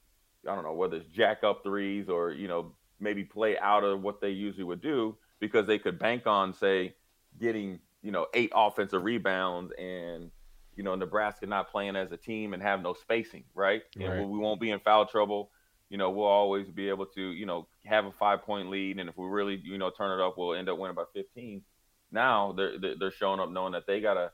I 0.49 0.55
don't 0.55 0.65
know 0.65 0.73
whether 0.73 0.97
it's 0.97 1.07
jack 1.09 1.43
up 1.45 1.63
threes 1.63 2.09
or 2.09 2.33
you 2.33 2.49
know 2.49 2.73
maybe 3.01 3.25
play 3.25 3.59
out 3.59 3.85
of 3.85 4.03
what 4.03 4.21
they 4.21 4.31
usually 4.31 4.65
would 4.65 4.81
do 4.81 5.17
because 5.41 5.67
they 5.67 5.79
could 5.79 5.99
bank 5.99 6.27
on 6.27 6.53
say 6.53 6.95
getting 7.41 7.81
you 8.03 8.13
know 8.13 8.27
eight 8.35 8.53
offensive 8.55 9.03
rebounds 9.03 9.73
and 9.79 10.31
you 10.77 10.83
know 10.83 10.95
Nebraska 10.95 11.47
not 11.47 11.71
playing 11.71 11.97
as 11.97 12.13
a 12.13 12.17
team 12.17 12.55
and 12.55 12.63
have 12.63 12.83
no 12.83 12.95
spacing, 12.95 13.45
right? 13.55 13.83
right. 13.97 14.07
And 14.07 14.31
we 14.31 14.39
won't 14.39 14.61
be 14.61 14.71
in 14.71 14.81
foul 14.81 15.07
trouble. 15.07 15.51
You 15.95 15.99
know, 15.99 16.11
we'll 16.11 16.27
always 16.27 16.69
be 16.69 16.89
able 16.89 17.07
to 17.07 17.23
you 17.23 17.47
know 17.47 17.69
have 17.85 18.05
a 18.05 18.11
five 18.11 18.43
point 18.43 18.69
lead, 18.69 18.99
and 18.99 19.09
if 19.09 19.17
we 19.17 19.29
really 19.29 19.63
you 19.63 19.79
know 19.79 19.91
turn 19.91 20.19
it 20.19 20.21
up, 20.21 20.37
we'll 20.37 20.55
end 20.55 20.69
up 20.69 20.77
winning 20.77 20.97
by 20.97 21.05
15. 21.15 21.63
Now 22.11 22.51
they're 22.51 22.73
they're 22.99 23.13
showing 23.13 23.39
up 23.39 23.49
knowing 23.49 23.75
that 23.75 23.87
they 23.87 24.01
gotta 24.01 24.33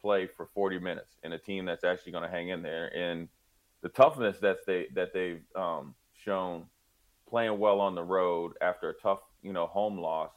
play 0.00 0.26
for 0.26 0.48
40 0.54 0.78
minutes 0.78 1.18
in 1.22 1.34
a 1.34 1.38
team 1.38 1.66
that's 1.66 1.84
actually 1.84 2.12
going 2.12 2.24
to 2.24 2.30
hang 2.30 2.48
in 2.48 2.62
there 2.62 2.88
and 2.96 3.28
the 3.82 3.90
toughness 3.90 4.38
that 4.38 4.64
they 4.66 4.86
that 4.94 5.12
they've 5.12 5.42
um, 5.54 5.94
shown 6.14 6.64
playing 7.28 7.58
well 7.58 7.80
on 7.80 7.94
the 7.94 8.02
road 8.02 8.52
after 8.62 8.88
a 8.88 8.94
tough 8.94 9.20
you 9.42 9.52
know 9.52 9.66
home 9.66 9.98
loss 9.98 10.32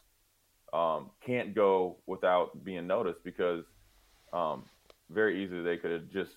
um, 0.74 1.12
can't 1.26 1.56
go 1.56 1.96
without 2.08 2.66
being 2.66 2.88
noticed 2.88 3.24
because 3.24 3.64
um, 4.34 4.66
very 5.10 5.42
easily 5.42 5.64
they 5.64 5.78
could 5.78 5.92
have 5.92 6.10
just 6.10 6.34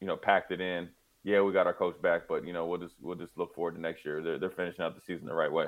you 0.00 0.08
know 0.08 0.16
packed 0.16 0.50
it 0.50 0.60
in. 0.60 0.88
Yeah, 1.22 1.42
we 1.42 1.52
got 1.52 1.66
our 1.66 1.74
coach 1.74 2.00
back, 2.00 2.22
but 2.28 2.46
you 2.46 2.52
know 2.52 2.66
we'll 2.66 2.78
just 2.78 2.94
we'll 3.00 3.16
just 3.16 3.36
look 3.36 3.54
forward 3.54 3.74
to 3.74 3.80
next 3.80 4.04
year. 4.04 4.22
They're 4.22 4.38
they're 4.38 4.50
finishing 4.50 4.84
out 4.84 4.94
the 4.94 5.02
season 5.06 5.26
the 5.26 5.34
right 5.34 5.52
way. 5.52 5.66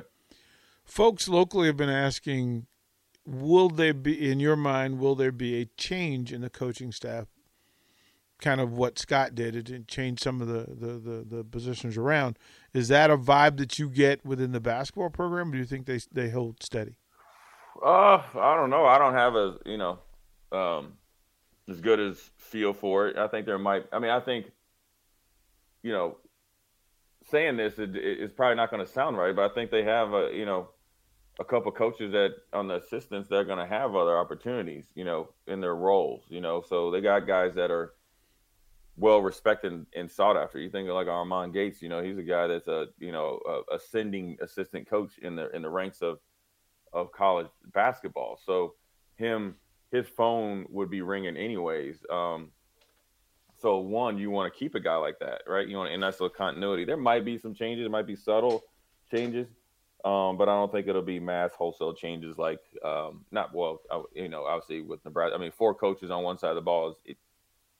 Folks 0.84 1.28
locally 1.28 1.66
have 1.68 1.76
been 1.76 1.88
asking, 1.88 2.66
will 3.26 3.68
there 3.68 3.94
be 3.94 4.30
in 4.30 4.40
your 4.40 4.56
mind 4.56 4.98
will 4.98 5.14
there 5.14 5.32
be 5.32 5.60
a 5.60 5.66
change 5.76 6.32
in 6.32 6.40
the 6.40 6.50
coaching 6.50 6.90
staff 6.90 7.26
kind 8.42 8.60
of 8.60 8.72
what 8.72 8.98
Scott 8.98 9.34
did. 9.34 9.56
It 9.56 9.86
didn't 9.86 10.20
some 10.20 10.42
of 10.42 10.48
the, 10.48 10.66
the, 10.68 10.98
the, 10.98 11.36
the, 11.36 11.44
positions 11.44 11.96
around. 11.96 12.38
Is 12.74 12.88
that 12.88 13.08
a 13.08 13.16
vibe 13.16 13.56
that 13.58 13.78
you 13.78 13.88
get 13.88 14.26
within 14.26 14.52
the 14.52 14.60
basketball 14.60 15.08
program? 15.08 15.52
do 15.52 15.58
you 15.58 15.64
think 15.64 15.86
they 15.86 16.00
they 16.12 16.28
hold 16.28 16.62
steady? 16.62 16.96
Uh, 17.82 18.22
I 18.34 18.56
don't 18.56 18.68
know. 18.68 18.84
I 18.84 18.98
don't 18.98 19.14
have 19.14 19.34
a 19.34 19.58
you 19.64 19.78
know 19.78 19.98
um, 20.50 20.94
as 21.68 21.80
good 21.80 22.00
as 22.00 22.18
feel 22.36 22.74
for 22.74 23.08
it. 23.08 23.16
I 23.16 23.28
think 23.28 23.46
there 23.46 23.58
might. 23.58 23.86
I 23.92 23.98
mean, 23.98 24.10
I 24.10 24.20
think 24.20 24.46
you 25.82 25.92
know 25.92 26.16
saying 27.30 27.56
this 27.56 27.74
is 27.74 27.90
it, 27.94 28.36
probably 28.36 28.56
not 28.56 28.70
going 28.70 28.84
to 28.84 28.90
sound 28.90 29.16
right, 29.16 29.34
but 29.34 29.50
I 29.50 29.54
think 29.54 29.70
they 29.70 29.84
have 29.84 30.12
a 30.12 30.30
you 30.32 30.44
know 30.44 30.68
a 31.40 31.44
couple 31.44 31.72
coaches 31.72 32.12
that 32.12 32.34
on 32.52 32.68
the 32.68 32.76
assistants 32.76 33.28
they're 33.28 33.44
going 33.44 33.58
to 33.58 33.66
have 33.66 33.94
other 33.94 34.18
opportunities, 34.18 34.86
you 34.94 35.04
know, 35.04 35.30
in 35.46 35.60
their 35.60 35.74
roles, 35.74 36.24
you 36.28 36.40
know. 36.40 36.62
So 36.66 36.90
they 36.90 37.00
got 37.00 37.26
guys 37.26 37.54
that 37.54 37.70
are 37.70 37.94
well 38.96 39.22
respected 39.22 39.86
and 39.96 40.10
sought 40.10 40.36
after. 40.36 40.58
You 40.58 40.70
think 40.70 40.88
of 40.88 40.94
like 40.94 41.06
Armon 41.06 41.52
Gates, 41.52 41.80
you 41.80 41.88
know, 41.88 42.02
he's 42.02 42.18
a 42.18 42.22
guy 42.22 42.46
that's 42.46 42.68
a 42.68 42.86
you 42.98 43.12
know 43.12 43.40
a 43.46 43.76
ascending 43.76 44.38
assistant 44.40 44.88
coach 44.88 45.18
in 45.18 45.36
the 45.36 45.50
in 45.54 45.62
the 45.62 45.70
ranks 45.70 46.02
of 46.02 46.18
of 46.92 47.12
college 47.12 47.48
basketball. 47.72 48.38
So 48.44 48.74
him 49.16 49.56
his 49.90 50.06
phone 50.08 50.66
would 50.70 50.90
be 50.90 51.02
ringing 51.02 51.36
anyways. 51.36 52.04
Um, 52.10 52.50
so 53.62 53.78
one, 53.78 54.18
you 54.18 54.30
want 54.30 54.52
to 54.52 54.58
keep 54.58 54.74
a 54.74 54.80
guy 54.80 54.96
like 54.96 55.20
that, 55.20 55.42
right? 55.46 55.66
You 55.66 55.76
want, 55.76 55.92
and 55.92 56.02
that's 56.02 56.18
the 56.18 56.28
continuity. 56.28 56.84
There 56.84 56.96
might 56.96 57.24
be 57.24 57.38
some 57.38 57.54
changes. 57.54 57.86
it 57.86 57.90
might 57.90 58.06
be 58.06 58.16
subtle 58.16 58.64
changes, 59.10 59.46
um, 60.04 60.36
but 60.36 60.48
I 60.48 60.54
don't 60.54 60.72
think 60.72 60.88
it'll 60.88 61.00
be 61.00 61.20
mass 61.20 61.52
wholesale 61.56 61.94
changes 61.94 62.36
like 62.36 62.60
um, 62.84 63.24
not 63.30 63.54
well. 63.54 63.80
You 64.14 64.28
know, 64.28 64.44
obviously 64.44 64.82
with 64.82 65.04
Nebraska, 65.04 65.36
I 65.36 65.38
mean, 65.38 65.52
four 65.52 65.74
coaches 65.74 66.10
on 66.10 66.24
one 66.24 66.38
side 66.38 66.50
of 66.50 66.56
the 66.56 66.60
ball 66.62 66.90
is 66.90 66.96
it, 67.04 67.16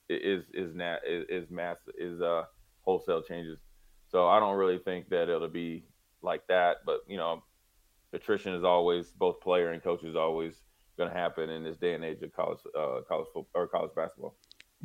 is 0.09 0.45
is 0.53 0.75
is, 1.05 1.25
is 1.29 1.51
mass 1.51 1.77
is 1.97 2.21
uh 2.21 2.43
wholesale 2.81 3.21
changes. 3.21 3.59
So 4.07 4.27
I 4.27 4.39
don't 4.39 4.57
really 4.57 4.79
think 4.79 5.09
that 5.09 5.29
it'll 5.29 5.49
be 5.49 5.83
like 6.21 6.47
that. 6.47 6.77
But 6.85 7.01
you 7.07 7.17
know, 7.17 7.43
attrition 8.13 8.53
is 8.53 8.63
always 8.63 9.11
both 9.11 9.41
player 9.41 9.71
and 9.71 9.83
coach 9.83 10.03
is 10.03 10.15
always 10.15 10.61
going 10.97 11.09
to 11.09 11.15
happen 11.17 11.49
in 11.49 11.63
this 11.63 11.77
day 11.77 11.93
and 11.93 12.05
age 12.05 12.21
of 12.21 12.33
college 12.33 12.59
uh, 12.77 13.01
college 13.07 13.27
football 13.33 13.47
or 13.53 13.67
college 13.67 13.91
basketball. 13.95 14.35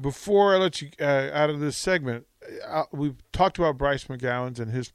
Before 0.01 0.55
I 0.55 0.59
let 0.59 0.81
you 0.81 0.91
uh, 1.01 1.31
out 1.33 1.51
of 1.51 1.61
this 1.61 1.77
segment, 1.77 2.27
uh, 2.67 2.85
we've 2.93 3.17
talked 3.33 3.59
about 3.59 3.79
Bryce 3.79 4.05
McGowens 4.05 4.61
and 4.61 4.71
his 4.71 4.93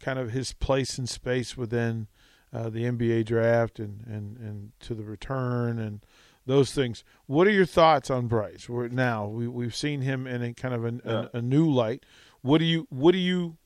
kind 0.00 0.18
of 0.18 0.30
his 0.30 0.52
place 0.54 0.98
and 0.98 1.08
space 1.08 1.56
within 1.56 2.08
uh, 2.52 2.70
the 2.70 2.84
NBA 2.84 3.26
draft 3.26 3.78
and, 3.78 4.04
and, 4.06 4.36
and 4.38 4.72
to 4.80 4.94
the 4.94 5.04
return 5.04 5.78
and 5.78 6.00
those 6.46 6.72
things. 6.72 7.04
What 7.26 7.46
are 7.46 7.52
your 7.52 7.66
thoughts 7.66 8.10
on 8.10 8.26
Bryce? 8.26 8.68
We're, 8.68 8.88
now 8.88 9.26
we 9.26 9.46
we've 9.46 9.74
seen 9.74 10.00
him 10.00 10.26
in 10.26 10.42
a 10.42 10.54
kind 10.54 10.74
of 10.74 10.84
a, 10.84 10.92
yeah. 11.04 11.26
a, 11.32 11.38
a, 11.38 11.42
new 11.42 11.70
light. 11.70 12.04
What 12.42 12.58
do 12.58 12.64
you 12.64 12.86
what 12.90 13.12
do 13.12 13.18
you 13.18 13.56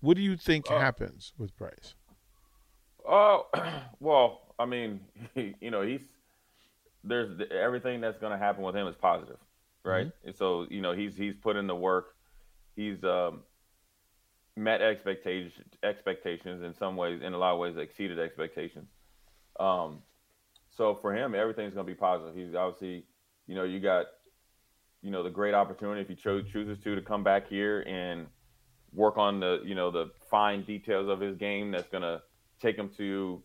what 0.00 0.16
do 0.16 0.22
you 0.22 0.36
think 0.36 0.70
uh, 0.70 0.78
happens 0.78 1.32
with 1.38 1.56
Bryce? 1.56 1.94
Oh, 3.08 3.46
well, 4.00 4.54
I 4.58 4.66
mean, 4.66 5.00
he, 5.34 5.54
you 5.60 5.70
know, 5.70 5.82
he's 5.82 6.00
there's 7.04 7.40
everything 7.50 8.00
that's 8.00 8.18
going 8.18 8.32
to 8.32 8.38
happen 8.38 8.64
with 8.64 8.74
him 8.74 8.86
is 8.88 8.96
positive, 9.00 9.38
right? 9.86 10.06
Mm-hmm. 10.06 10.28
And 10.28 10.36
so, 10.36 10.66
you 10.68 10.80
know, 10.82 10.92
he's 10.92 11.16
he's 11.16 11.34
put 11.34 11.56
in 11.56 11.66
the 11.66 11.74
work. 11.76 12.14
He's 12.74 13.02
um, 13.04 13.42
met 14.56 14.82
expectations 14.82 15.52
expectations 15.82 16.62
in 16.62 16.74
some 16.74 16.96
ways, 16.96 17.20
in 17.22 17.32
a 17.32 17.38
lot 17.38 17.52
of 17.52 17.58
ways, 17.58 17.76
exceeded 17.76 18.18
expectations. 18.18 18.88
Um, 19.58 20.02
so 20.76 20.98
for 21.00 21.14
him, 21.14 21.34
everything's 21.34 21.74
going 21.74 21.86
to 21.86 21.92
be 21.92 21.96
positive. 21.98 22.34
He's 22.34 22.54
obviously, 22.54 23.06
you 23.46 23.54
know, 23.54 23.64
you 23.64 23.80
got, 23.80 24.06
you 25.00 25.10
know, 25.10 25.22
the 25.22 25.30
great 25.30 25.54
opportunity 25.54 26.02
if 26.02 26.08
he 26.08 26.14
cho- 26.14 26.42
chooses 26.42 26.82
to 26.84 26.94
to 26.94 27.00
come 27.00 27.24
back 27.24 27.48
here 27.48 27.80
and 27.82 28.26
work 28.92 29.16
on 29.16 29.40
the, 29.40 29.60
you 29.64 29.74
know, 29.74 29.90
the 29.90 30.10
fine 30.30 30.64
details 30.64 31.08
of 31.08 31.20
his 31.20 31.36
game 31.36 31.70
that's 31.70 31.88
going 31.88 32.02
to 32.02 32.20
take 32.60 32.76
him 32.76 32.90
to, 32.96 33.42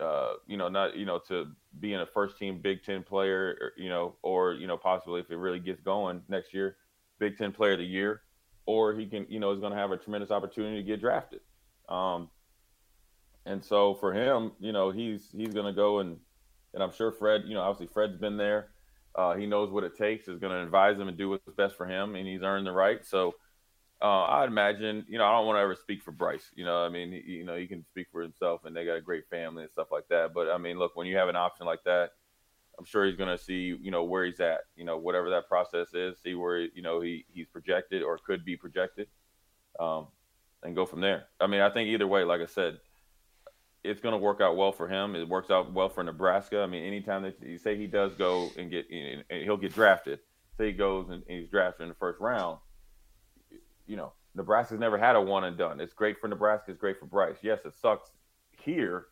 uh, 0.00 0.34
you 0.46 0.56
know, 0.56 0.68
not, 0.68 0.96
you 0.96 1.04
know, 1.04 1.18
to 1.28 1.46
being 1.80 2.00
a 2.00 2.06
first 2.06 2.38
team 2.38 2.60
Big 2.60 2.82
Ten 2.82 3.02
player, 3.02 3.56
or, 3.60 3.72
you 3.76 3.88
know, 3.88 4.16
or 4.22 4.54
you 4.54 4.66
know, 4.66 4.76
possibly 4.76 5.20
if 5.20 5.30
it 5.30 5.36
really 5.36 5.60
gets 5.60 5.80
going 5.80 6.22
next 6.28 6.54
year, 6.54 6.76
Big 7.18 7.36
Ten 7.36 7.52
Player 7.52 7.72
of 7.72 7.78
the 7.78 7.84
Year, 7.84 8.22
or 8.66 8.94
he 8.94 9.06
can, 9.06 9.26
you 9.28 9.40
know, 9.40 9.52
is 9.52 9.60
going 9.60 9.72
to 9.72 9.78
have 9.78 9.90
a 9.90 9.96
tremendous 9.96 10.30
opportunity 10.30 10.76
to 10.76 10.82
get 10.82 11.00
drafted. 11.00 11.40
Um, 11.88 12.30
and 13.44 13.64
so 13.64 13.94
for 13.94 14.12
him, 14.12 14.52
you 14.60 14.72
know, 14.72 14.90
he's 14.90 15.28
he's 15.36 15.52
going 15.52 15.66
to 15.66 15.72
go 15.72 15.98
and 16.00 16.18
and 16.74 16.82
I'm 16.82 16.92
sure 16.92 17.12
Fred, 17.12 17.42
you 17.46 17.54
know, 17.54 17.60
obviously 17.60 17.92
Fred's 17.92 18.16
been 18.16 18.36
there. 18.36 18.68
Uh, 19.14 19.34
he 19.34 19.46
knows 19.46 19.70
what 19.70 19.84
it 19.84 19.96
takes. 19.96 20.26
Is 20.26 20.38
going 20.38 20.52
to 20.52 20.62
advise 20.62 20.98
him 20.98 21.08
and 21.08 21.18
do 21.18 21.28
what's 21.28 21.44
best 21.56 21.76
for 21.76 21.86
him, 21.86 22.16
and 22.16 22.26
he's 22.26 22.42
earned 22.42 22.66
the 22.66 22.72
right. 22.72 23.04
So 23.04 23.34
uh, 24.02 24.24
I'd 24.24 24.48
imagine, 24.48 25.06
you 25.08 25.16
know, 25.16 25.24
I 25.24 25.32
don't 25.32 25.46
want 25.46 25.58
to 25.58 25.60
ever 25.60 25.76
speak 25.76 26.02
for 26.02 26.10
Bryce. 26.10 26.50
You 26.56 26.64
know, 26.64 26.84
I 26.84 26.88
mean, 26.88 27.12
he, 27.12 27.32
you 27.32 27.44
know, 27.44 27.56
he 27.56 27.68
can 27.68 27.84
speak 27.84 28.08
for 28.10 28.20
himself, 28.20 28.64
and 28.64 28.74
they 28.74 28.84
got 28.84 28.96
a 28.96 29.00
great 29.00 29.28
family 29.30 29.62
and 29.62 29.70
stuff 29.70 29.92
like 29.92 30.08
that. 30.08 30.34
But 30.34 30.48
I 30.50 30.58
mean, 30.58 30.78
look, 30.78 30.96
when 30.96 31.06
you 31.06 31.16
have 31.16 31.28
an 31.28 31.36
option 31.36 31.66
like 31.66 31.84
that, 31.84 32.10
I'm 32.78 32.84
sure 32.84 33.06
he's 33.06 33.16
going 33.16 33.36
to 33.36 33.42
see, 33.42 33.76
you 33.80 33.90
know, 33.92 34.02
where 34.02 34.24
he's 34.24 34.40
at. 34.40 34.62
You 34.74 34.84
know, 34.84 34.96
whatever 34.98 35.30
that 35.30 35.48
process 35.48 35.94
is, 35.94 36.18
see 36.20 36.34
where 36.34 36.58
you 36.58 36.82
know 36.82 37.00
he 37.00 37.24
he's 37.32 37.46
projected 37.46 38.02
or 38.02 38.18
could 38.18 38.44
be 38.44 38.56
projected, 38.56 39.06
um, 39.78 40.08
and 40.64 40.74
go 40.74 40.84
from 40.84 41.00
there. 41.00 41.26
I 41.40 41.46
mean, 41.46 41.60
I 41.60 41.70
think 41.70 41.88
either 41.88 42.06
way, 42.08 42.24
like 42.24 42.40
I 42.40 42.46
said, 42.46 42.78
it's 43.84 44.00
going 44.00 44.12
to 44.12 44.18
work 44.18 44.40
out 44.40 44.56
well 44.56 44.72
for 44.72 44.88
him. 44.88 45.14
It 45.14 45.28
works 45.28 45.50
out 45.50 45.72
well 45.72 45.88
for 45.88 46.02
Nebraska. 46.02 46.60
I 46.60 46.66
mean, 46.66 46.82
anytime 46.82 47.22
that 47.22 47.36
you 47.40 47.58
say 47.58 47.76
he 47.76 47.86
does 47.86 48.14
go 48.14 48.50
and 48.58 48.68
get, 48.68 48.86
and 48.90 49.22
he'll 49.44 49.56
get 49.56 49.74
drafted. 49.74 50.18
Say 50.58 50.66
he 50.66 50.72
goes 50.72 51.08
and, 51.08 51.22
he's 51.28 51.48
drafted 51.48 51.84
in 51.84 51.88
the 51.88 51.94
first 51.94 52.20
round. 52.20 52.58
You 53.92 53.98
know, 53.98 54.14
Nebraska's 54.34 54.80
never 54.80 54.96
had 54.96 55.16
a 55.16 55.20
one 55.20 55.44
and 55.44 55.58
done. 55.58 55.78
It's 55.78 55.92
great 55.92 56.18
for 56.18 56.26
Nebraska. 56.26 56.70
It's 56.70 56.80
great 56.80 56.98
for 56.98 57.04
Bryce. 57.04 57.36
Yes, 57.42 57.58
it 57.66 57.74
sucks 57.74 58.10
here, 58.64 59.08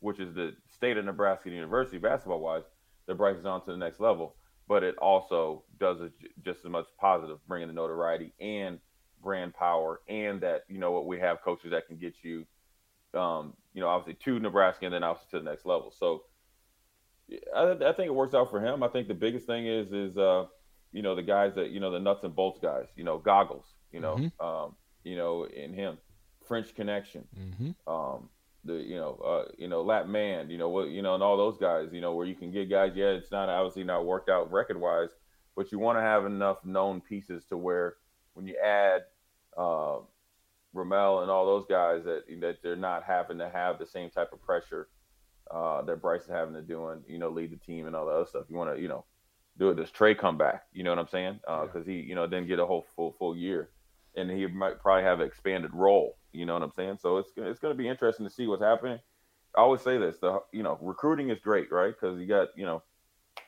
which 0.00 0.18
is 0.18 0.34
the 0.34 0.56
state 0.66 0.96
of 0.96 1.04
Nebraska 1.04 1.50
University 1.50 1.98
basketball 1.98 2.40
wise. 2.40 2.64
That 3.06 3.14
Bryce 3.14 3.36
is 3.36 3.46
on 3.46 3.64
to 3.66 3.70
the 3.70 3.76
next 3.76 4.00
level, 4.00 4.34
but 4.66 4.82
it 4.82 4.96
also 4.98 5.62
does 5.78 5.98
just 6.44 6.64
as 6.64 6.70
much 6.72 6.86
positive, 6.98 7.38
bringing 7.46 7.68
the 7.68 7.74
notoriety 7.74 8.32
and 8.40 8.80
brand 9.22 9.54
power, 9.54 10.00
and 10.08 10.40
that 10.40 10.64
you 10.68 10.78
know 10.78 10.90
what 10.90 11.06
we 11.06 11.20
have 11.20 11.40
coaches 11.42 11.70
that 11.70 11.86
can 11.86 11.96
get 11.96 12.14
you 12.22 12.44
um, 13.14 13.54
you 13.72 13.80
know, 13.80 13.88
obviously 13.88 14.18
to 14.24 14.40
Nebraska 14.40 14.86
and 14.86 14.92
then 14.92 15.04
obviously 15.04 15.38
to 15.38 15.44
the 15.44 15.48
next 15.48 15.64
level. 15.64 15.94
So 15.96 16.24
I, 17.54 17.70
I, 17.70 17.92
think 17.92 18.08
it 18.08 18.14
works 18.14 18.34
out 18.34 18.50
for 18.50 18.60
him. 18.60 18.82
I 18.82 18.88
think 18.88 19.06
the 19.06 19.14
biggest 19.14 19.46
thing 19.46 19.68
is 19.68 19.92
is 19.92 20.18
uh, 20.18 20.46
you 20.92 21.02
know 21.02 21.14
the 21.14 21.22
guys 21.22 21.54
that 21.54 21.70
you 21.70 21.78
know 21.78 21.92
the 21.92 22.00
nuts 22.00 22.24
and 22.24 22.34
bolts 22.34 22.58
guys. 22.60 22.88
You 22.96 23.04
know, 23.04 23.18
goggles. 23.18 23.66
You 23.92 24.00
know, 24.00 24.16
mm-hmm. 24.16 24.46
um, 24.46 24.74
you 25.04 25.16
know, 25.16 25.44
in 25.44 25.72
him, 25.72 25.98
French 26.46 26.74
Connection. 26.74 27.26
Mm-hmm. 27.38 27.92
Um, 27.92 28.28
the 28.64 28.74
you 28.74 28.96
know 28.96 29.14
uh, 29.24 29.50
you 29.56 29.68
know 29.68 29.82
Lat 29.82 30.08
Man. 30.08 30.50
You 30.50 30.58
know 30.58 30.68
what 30.68 30.88
you 30.88 31.02
know 31.02 31.14
and 31.14 31.22
all 31.22 31.36
those 31.36 31.58
guys. 31.58 31.88
You 31.92 32.00
know 32.00 32.14
where 32.14 32.26
you 32.26 32.34
can 32.34 32.50
get 32.50 32.70
guys. 32.70 32.92
Yeah, 32.94 33.10
it's 33.10 33.30
not 33.30 33.48
obviously 33.48 33.84
not 33.84 34.06
worked 34.06 34.28
out 34.28 34.52
record 34.52 34.80
wise, 34.80 35.10
but 35.56 35.72
you 35.72 35.78
want 35.78 35.98
to 35.98 36.02
have 36.02 36.26
enough 36.26 36.64
known 36.64 37.00
pieces 37.00 37.44
to 37.46 37.56
where 37.56 37.96
when 38.34 38.46
you 38.46 38.56
add. 38.62 39.02
Uh, 39.56 39.98
Ramel 40.74 41.22
and 41.22 41.30
all 41.30 41.46
those 41.46 41.66
guys 41.66 42.04
that 42.04 42.24
that 42.40 42.62
they're 42.62 42.76
not 42.76 43.02
having 43.02 43.38
to 43.38 43.48
have 43.48 43.78
the 43.78 43.86
same 43.86 44.10
type 44.10 44.32
of 44.32 44.42
pressure 44.42 44.88
uh, 45.50 45.82
that 45.82 46.02
Bryce 46.02 46.22
is 46.22 46.28
having 46.28 46.54
to 46.54 46.62
do 46.62 46.88
and 46.88 47.02
you 47.08 47.18
know 47.18 47.28
lead 47.30 47.50
the 47.50 47.56
team 47.56 47.86
and 47.86 47.96
all 47.96 48.06
that 48.06 48.12
other 48.12 48.26
stuff. 48.26 48.44
You 48.48 48.56
want 48.56 48.74
to 48.74 48.80
you 48.80 48.88
know 48.88 49.04
do 49.58 49.70
it. 49.70 49.76
Does 49.76 49.90
Trey 49.90 50.14
come 50.14 50.36
back? 50.36 50.64
You 50.72 50.84
know 50.84 50.90
what 50.90 50.98
I'm 50.98 51.08
saying? 51.08 51.40
Because 51.42 51.70
uh, 51.74 51.90
yeah. 51.90 52.00
he 52.00 52.08
you 52.08 52.14
know 52.14 52.26
didn't 52.26 52.48
get 52.48 52.58
a 52.58 52.66
whole 52.66 52.86
full 52.94 53.14
full 53.18 53.36
year, 53.36 53.70
and 54.18 54.30
he 54.30 54.46
might 54.46 54.80
probably 54.80 55.04
have 55.04 55.20
an 55.20 55.26
expanded 55.26 55.70
role. 55.72 56.16
You 56.32 56.46
know 56.46 56.54
what 56.54 56.62
I'm 56.62 56.72
saying? 56.72 56.98
So 57.00 57.18
it's 57.18 57.30
it's 57.36 57.58
going 57.58 57.74
to 57.74 57.78
be 57.78 57.88
interesting 57.88 58.26
to 58.26 58.32
see 58.32 58.46
what's 58.46 58.62
happening. 58.62 58.98
I 59.56 59.60
always 59.60 59.80
say 59.82 59.98
this: 59.98 60.18
the 60.18 60.40
you 60.52 60.62
know 60.62 60.78
recruiting 60.80 61.30
is 61.30 61.38
great, 61.40 61.70
right? 61.72 61.94
Because 61.98 62.18
you 62.18 62.26
got 62.26 62.48
you 62.56 62.66
know 62.66 62.82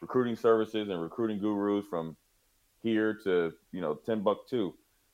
recruiting 0.01 0.37
services 0.37 0.89
and 0.89 1.01
recruiting 1.01 1.39
gurus 1.39 1.85
from 1.89 2.17
here 2.83 3.19
to 3.25 3.53
you 3.73 3.81
know 3.81 3.95
Timbuktu 3.95 4.73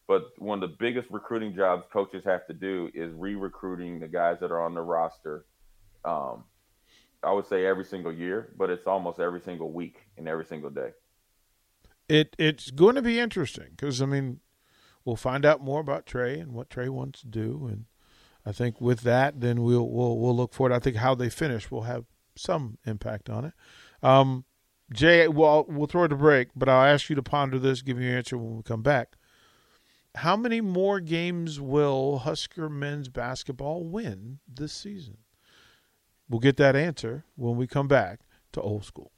but 0.08 0.32
one 0.38 0.62
of 0.62 0.70
the 0.70 0.76
biggest 0.78 1.10
recruiting 1.10 1.54
jobs 1.54 1.84
coaches 1.92 2.25
have 2.25 2.46
to 2.46 2.54
do 2.54 2.90
is 2.94 3.12
re-recruiting 3.14 3.98
the 3.98 4.08
guys 4.08 4.38
that 4.40 4.52
are 4.52 4.62
on 4.62 4.75
the 4.75 4.80
roster. 4.80 5.46
Um, 6.04 6.44
I 7.22 7.32
would 7.32 7.46
say 7.46 7.66
every 7.66 7.84
single 7.84 8.12
year, 8.12 8.52
but 8.56 8.70
it's 8.70 8.86
almost 8.86 9.18
every 9.18 9.40
single 9.40 9.72
week 9.72 9.96
and 10.16 10.28
every 10.28 10.44
single 10.44 10.70
day. 10.70 10.90
It 12.08 12.36
it's 12.38 12.71
going 12.71 12.95
to 12.95 13.02
be 13.02 13.19
interesting 13.19 13.71
because 13.71 14.00
I 14.00 14.06
mean, 14.06 14.38
we'll 15.06 15.16
find 15.16 15.47
out 15.47 15.62
more 15.62 15.80
about 15.80 16.04
Trey 16.04 16.38
and 16.38 16.52
what 16.52 16.69
Trey 16.69 16.90
wants 16.90 17.21
to 17.21 17.26
do, 17.26 17.66
and 17.71 17.86
I 18.45 18.52
think 18.52 18.78
with 18.78 19.00
that, 19.00 19.40
then 19.40 19.62
we'll 19.62 19.88
we'll 19.88 20.19
we'll 20.19 20.36
look 20.36 20.52
forward. 20.52 20.75
I 20.75 20.78
think 20.78 20.97
how 20.97 21.14
they 21.14 21.30
finish 21.30 21.71
will 21.71 21.82
have 21.82 22.04
some 22.36 22.76
impact 22.84 23.30
on 23.30 23.47
it. 23.47 23.54
Um, 24.02 24.45
Jay, 24.92 25.26
well, 25.26 25.64
we'll 25.66 25.86
throw 25.86 26.04
it 26.04 26.12
a 26.12 26.16
break, 26.16 26.49
but 26.54 26.69
I'll 26.69 26.84
ask 26.84 27.08
you 27.08 27.16
to 27.16 27.23
ponder 27.23 27.58
this, 27.58 27.80
give 27.80 27.97
me 27.97 28.04
your 28.04 28.19
answer 28.19 28.36
when 28.36 28.58
we 28.58 28.62
come 28.62 28.82
back 28.82 29.16
how 30.16 30.36
many 30.36 30.60
more 30.60 30.99
games 31.00 31.60
will 31.60 32.19
Husker 32.19 32.69
men's 32.69 33.08
basketball 33.08 33.84
win 33.84 34.38
this 34.49 34.73
season? 34.73 35.19
We'll 36.28 36.40
get 36.40 36.56
that 36.56 36.75
answer 36.75 37.25
when 37.36 37.56
we 37.56 37.66
come 37.66 37.86
back 37.86 38.21
to 38.52 38.60
Old 38.60 38.84
School. 38.84 39.12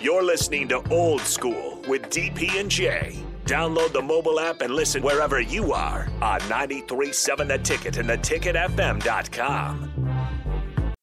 You're 0.00 0.24
listening 0.24 0.68
to 0.68 0.82
Old 0.90 1.20
School 1.20 1.82
with 1.86 2.10
DP 2.10 2.58
and 2.58 2.70
J. 2.70 3.22
Download 3.44 3.92
the 3.92 4.02
mobile 4.02 4.40
app 4.40 4.62
and 4.62 4.74
listen 4.74 5.02
wherever 5.02 5.40
you 5.40 5.72
are 5.72 6.08
on 6.22 6.40
937 6.48 7.48
The 7.48 7.58
Ticket 7.58 7.98
and 7.98 8.08
theticketfm.com. 8.08 9.90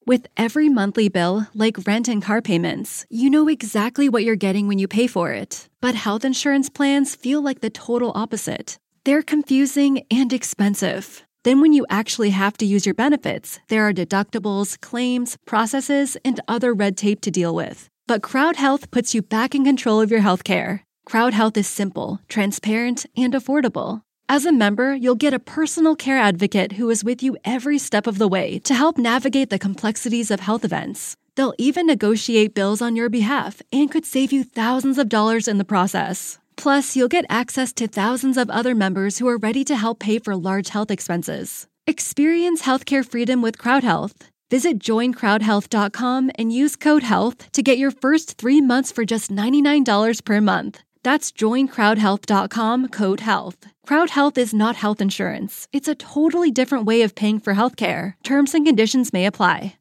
With 0.07 0.25
every 0.35 0.67
monthly 0.67 1.09
bill, 1.09 1.47
like 1.53 1.85
rent 1.85 2.07
and 2.07 2.21
car 2.21 2.41
payments, 2.41 3.05
you 3.09 3.29
know 3.29 3.47
exactly 3.47 4.09
what 4.09 4.23
you're 4.23 4.35
getting 4.35 4.67
when 4.67 4.79
you 4.79 4.87
pay 4.87 5.05
for 5.05 5.31
it. 5.31 5.69
But 5.79 5.93
health 5.93 6.25
insurance 6.25 6.69
plans 6.69 7.15
feel 7.15 7.41
like 7.41 7.61
the 7.61 7.69
total 7.69 8.11
opposite. 8.15 8.79
They're 9.05 9.21
confusing 9.21 10.03
and 10.09 10.33
expensive. 10.33 11.23
Then, 11.43 11.61
when 11.61 11.73
you 11.73 11.85
actually 11.89 12.31
have 12.31 12.57
to 12.57 12.65
use 12.65 12.85
your 12.85 12.95
benefits, 12.95 13.59
there 13.69 13.87
are 13.87 13.93
deductibles, 13.93 14.79
claims, 14.81 15.37
processes, 15.45 16.17
and 16.25 16.39
other 16.47 16.73
red 16.73 16.97
tape 16.97 17.21
to 17.21 17.31
deal 17.31 17.55
with. 17.55 17.87
But 18.07 18.21
Crowd 18.21 18.57
Health 18.57 18.91
puts 18.91 19.15
you 19.15 19.21
back 19.21 19.55
in 19.55 19.63
control 19.63 20.01
of 20.01 20.11
your 20.11 20.19
health 20.21 20.43
care. 20.43 20.83
Crowd 21.05 21.33
Health 21.33 21.57
is 21.57 21.67
simple, 21.67 22.19
transparent, 22.27 23.05
and 23.17 23.33
affordable. 23.33 24.01
As 24.29 24.45
a 24.45 24.51
member, 24.51 24.93
you'll 24.93 25.15
get 25.15 25.33
a 25.33 25.39
personal 25.39 25.95
care 25.95 26.17
advocate 26.17 26.73
who 26.73 26.89
is 26.89 27.03
with 27.03 27.21
you 27.21 27.35
every 27.43 27.77
step 27.77 28.07
of 28.07 28.17
the 28.17 28.27
way 28.27 28.59
to 28.59 28.73
help 28.73 28.97
navigate 28.97 29.49
the 29.49 29.59
complexities 29.59 30.31
of 30.31 30.39
health 30.39 30.63
events. 30.63 31.17
They'll 31.35 31.53
even 31.57 31.87
negotiate 31.87 32.53
bills 32.53 32.81
on 32.81 32.95
your 32.95 33.09
behalf 33.09 33.61
and 33.73 33.91
could 33.91 34.05
save 34.05 34.31
you 34.31 34.43
thousands 34.43 34.97
of 34.97 35.09
dollars 35.09 35.47
in 35.47 35.57
the 35.57 35.65
process. 35.65 36.39
Plus, 36.55 36.95
you'll 36.95 37.07
get 37.07 37.25
access 37.29 37.73
to 37.73 37.87
thousands 37.87 38.37
of 38.37 38.49
other 38.49 38.75
members 38.75 39.17
who 39.17 39.27
are 39.27 39.37
ready 39.37 39.63
to 39.65 39.75
help 39.75 39.99
pay 39.99 40.19
for 40.19 40.35
large 40.35 40.69
health 40.69 40.91
expenses. 40.91 41.67
Experience 41.87 42.61
healthcare 42.61 43.05
freedom 43.05 43.41
with 43.41 43.57
CrowdHealth. 43.57 44.29
Visit 44.49 44.79
joincrowdhealth.com 44.79 46.31
and 46.35 46.53
use 46.53 46.75
code 46.75 47.03
HEALTH 47.03 47.51
to 47.53 47.63
get 47.63 47.77
your 47.77 47.91
first 47.91 48.37
three 48.37 48.61
months 48.61 48.91
for 48.91 49.03
just 49.05 49.31
$99 49.31 50.23
per 50.23 50.41
month. 50.41 50.81
That's 51.03 51.31
joincrowdhealth.com 51.31 52.89
code 52.89 53.21
HEALTH. 53.21 53.67
Crowd 53.85 54.11
Health 54.11 54.37
is 54.37 54.53
not 54.53 54.75
health 54.75 55.01
insurance. 55.01 55.67
It's 55.73 55.87
a 55.87 55.95
totally 55.95 56.51
different 56.51 56.85
way 56.85 57.01
of 57.01 57.15
paying 57.15 57.39
for 57.39 57.53
healthcare. 57.55 58.13
Terms 58.23 58.53
and 58.53 58.65
conditions 58.65 59.11
may 59.11 59.25
apply. 59.25 59.75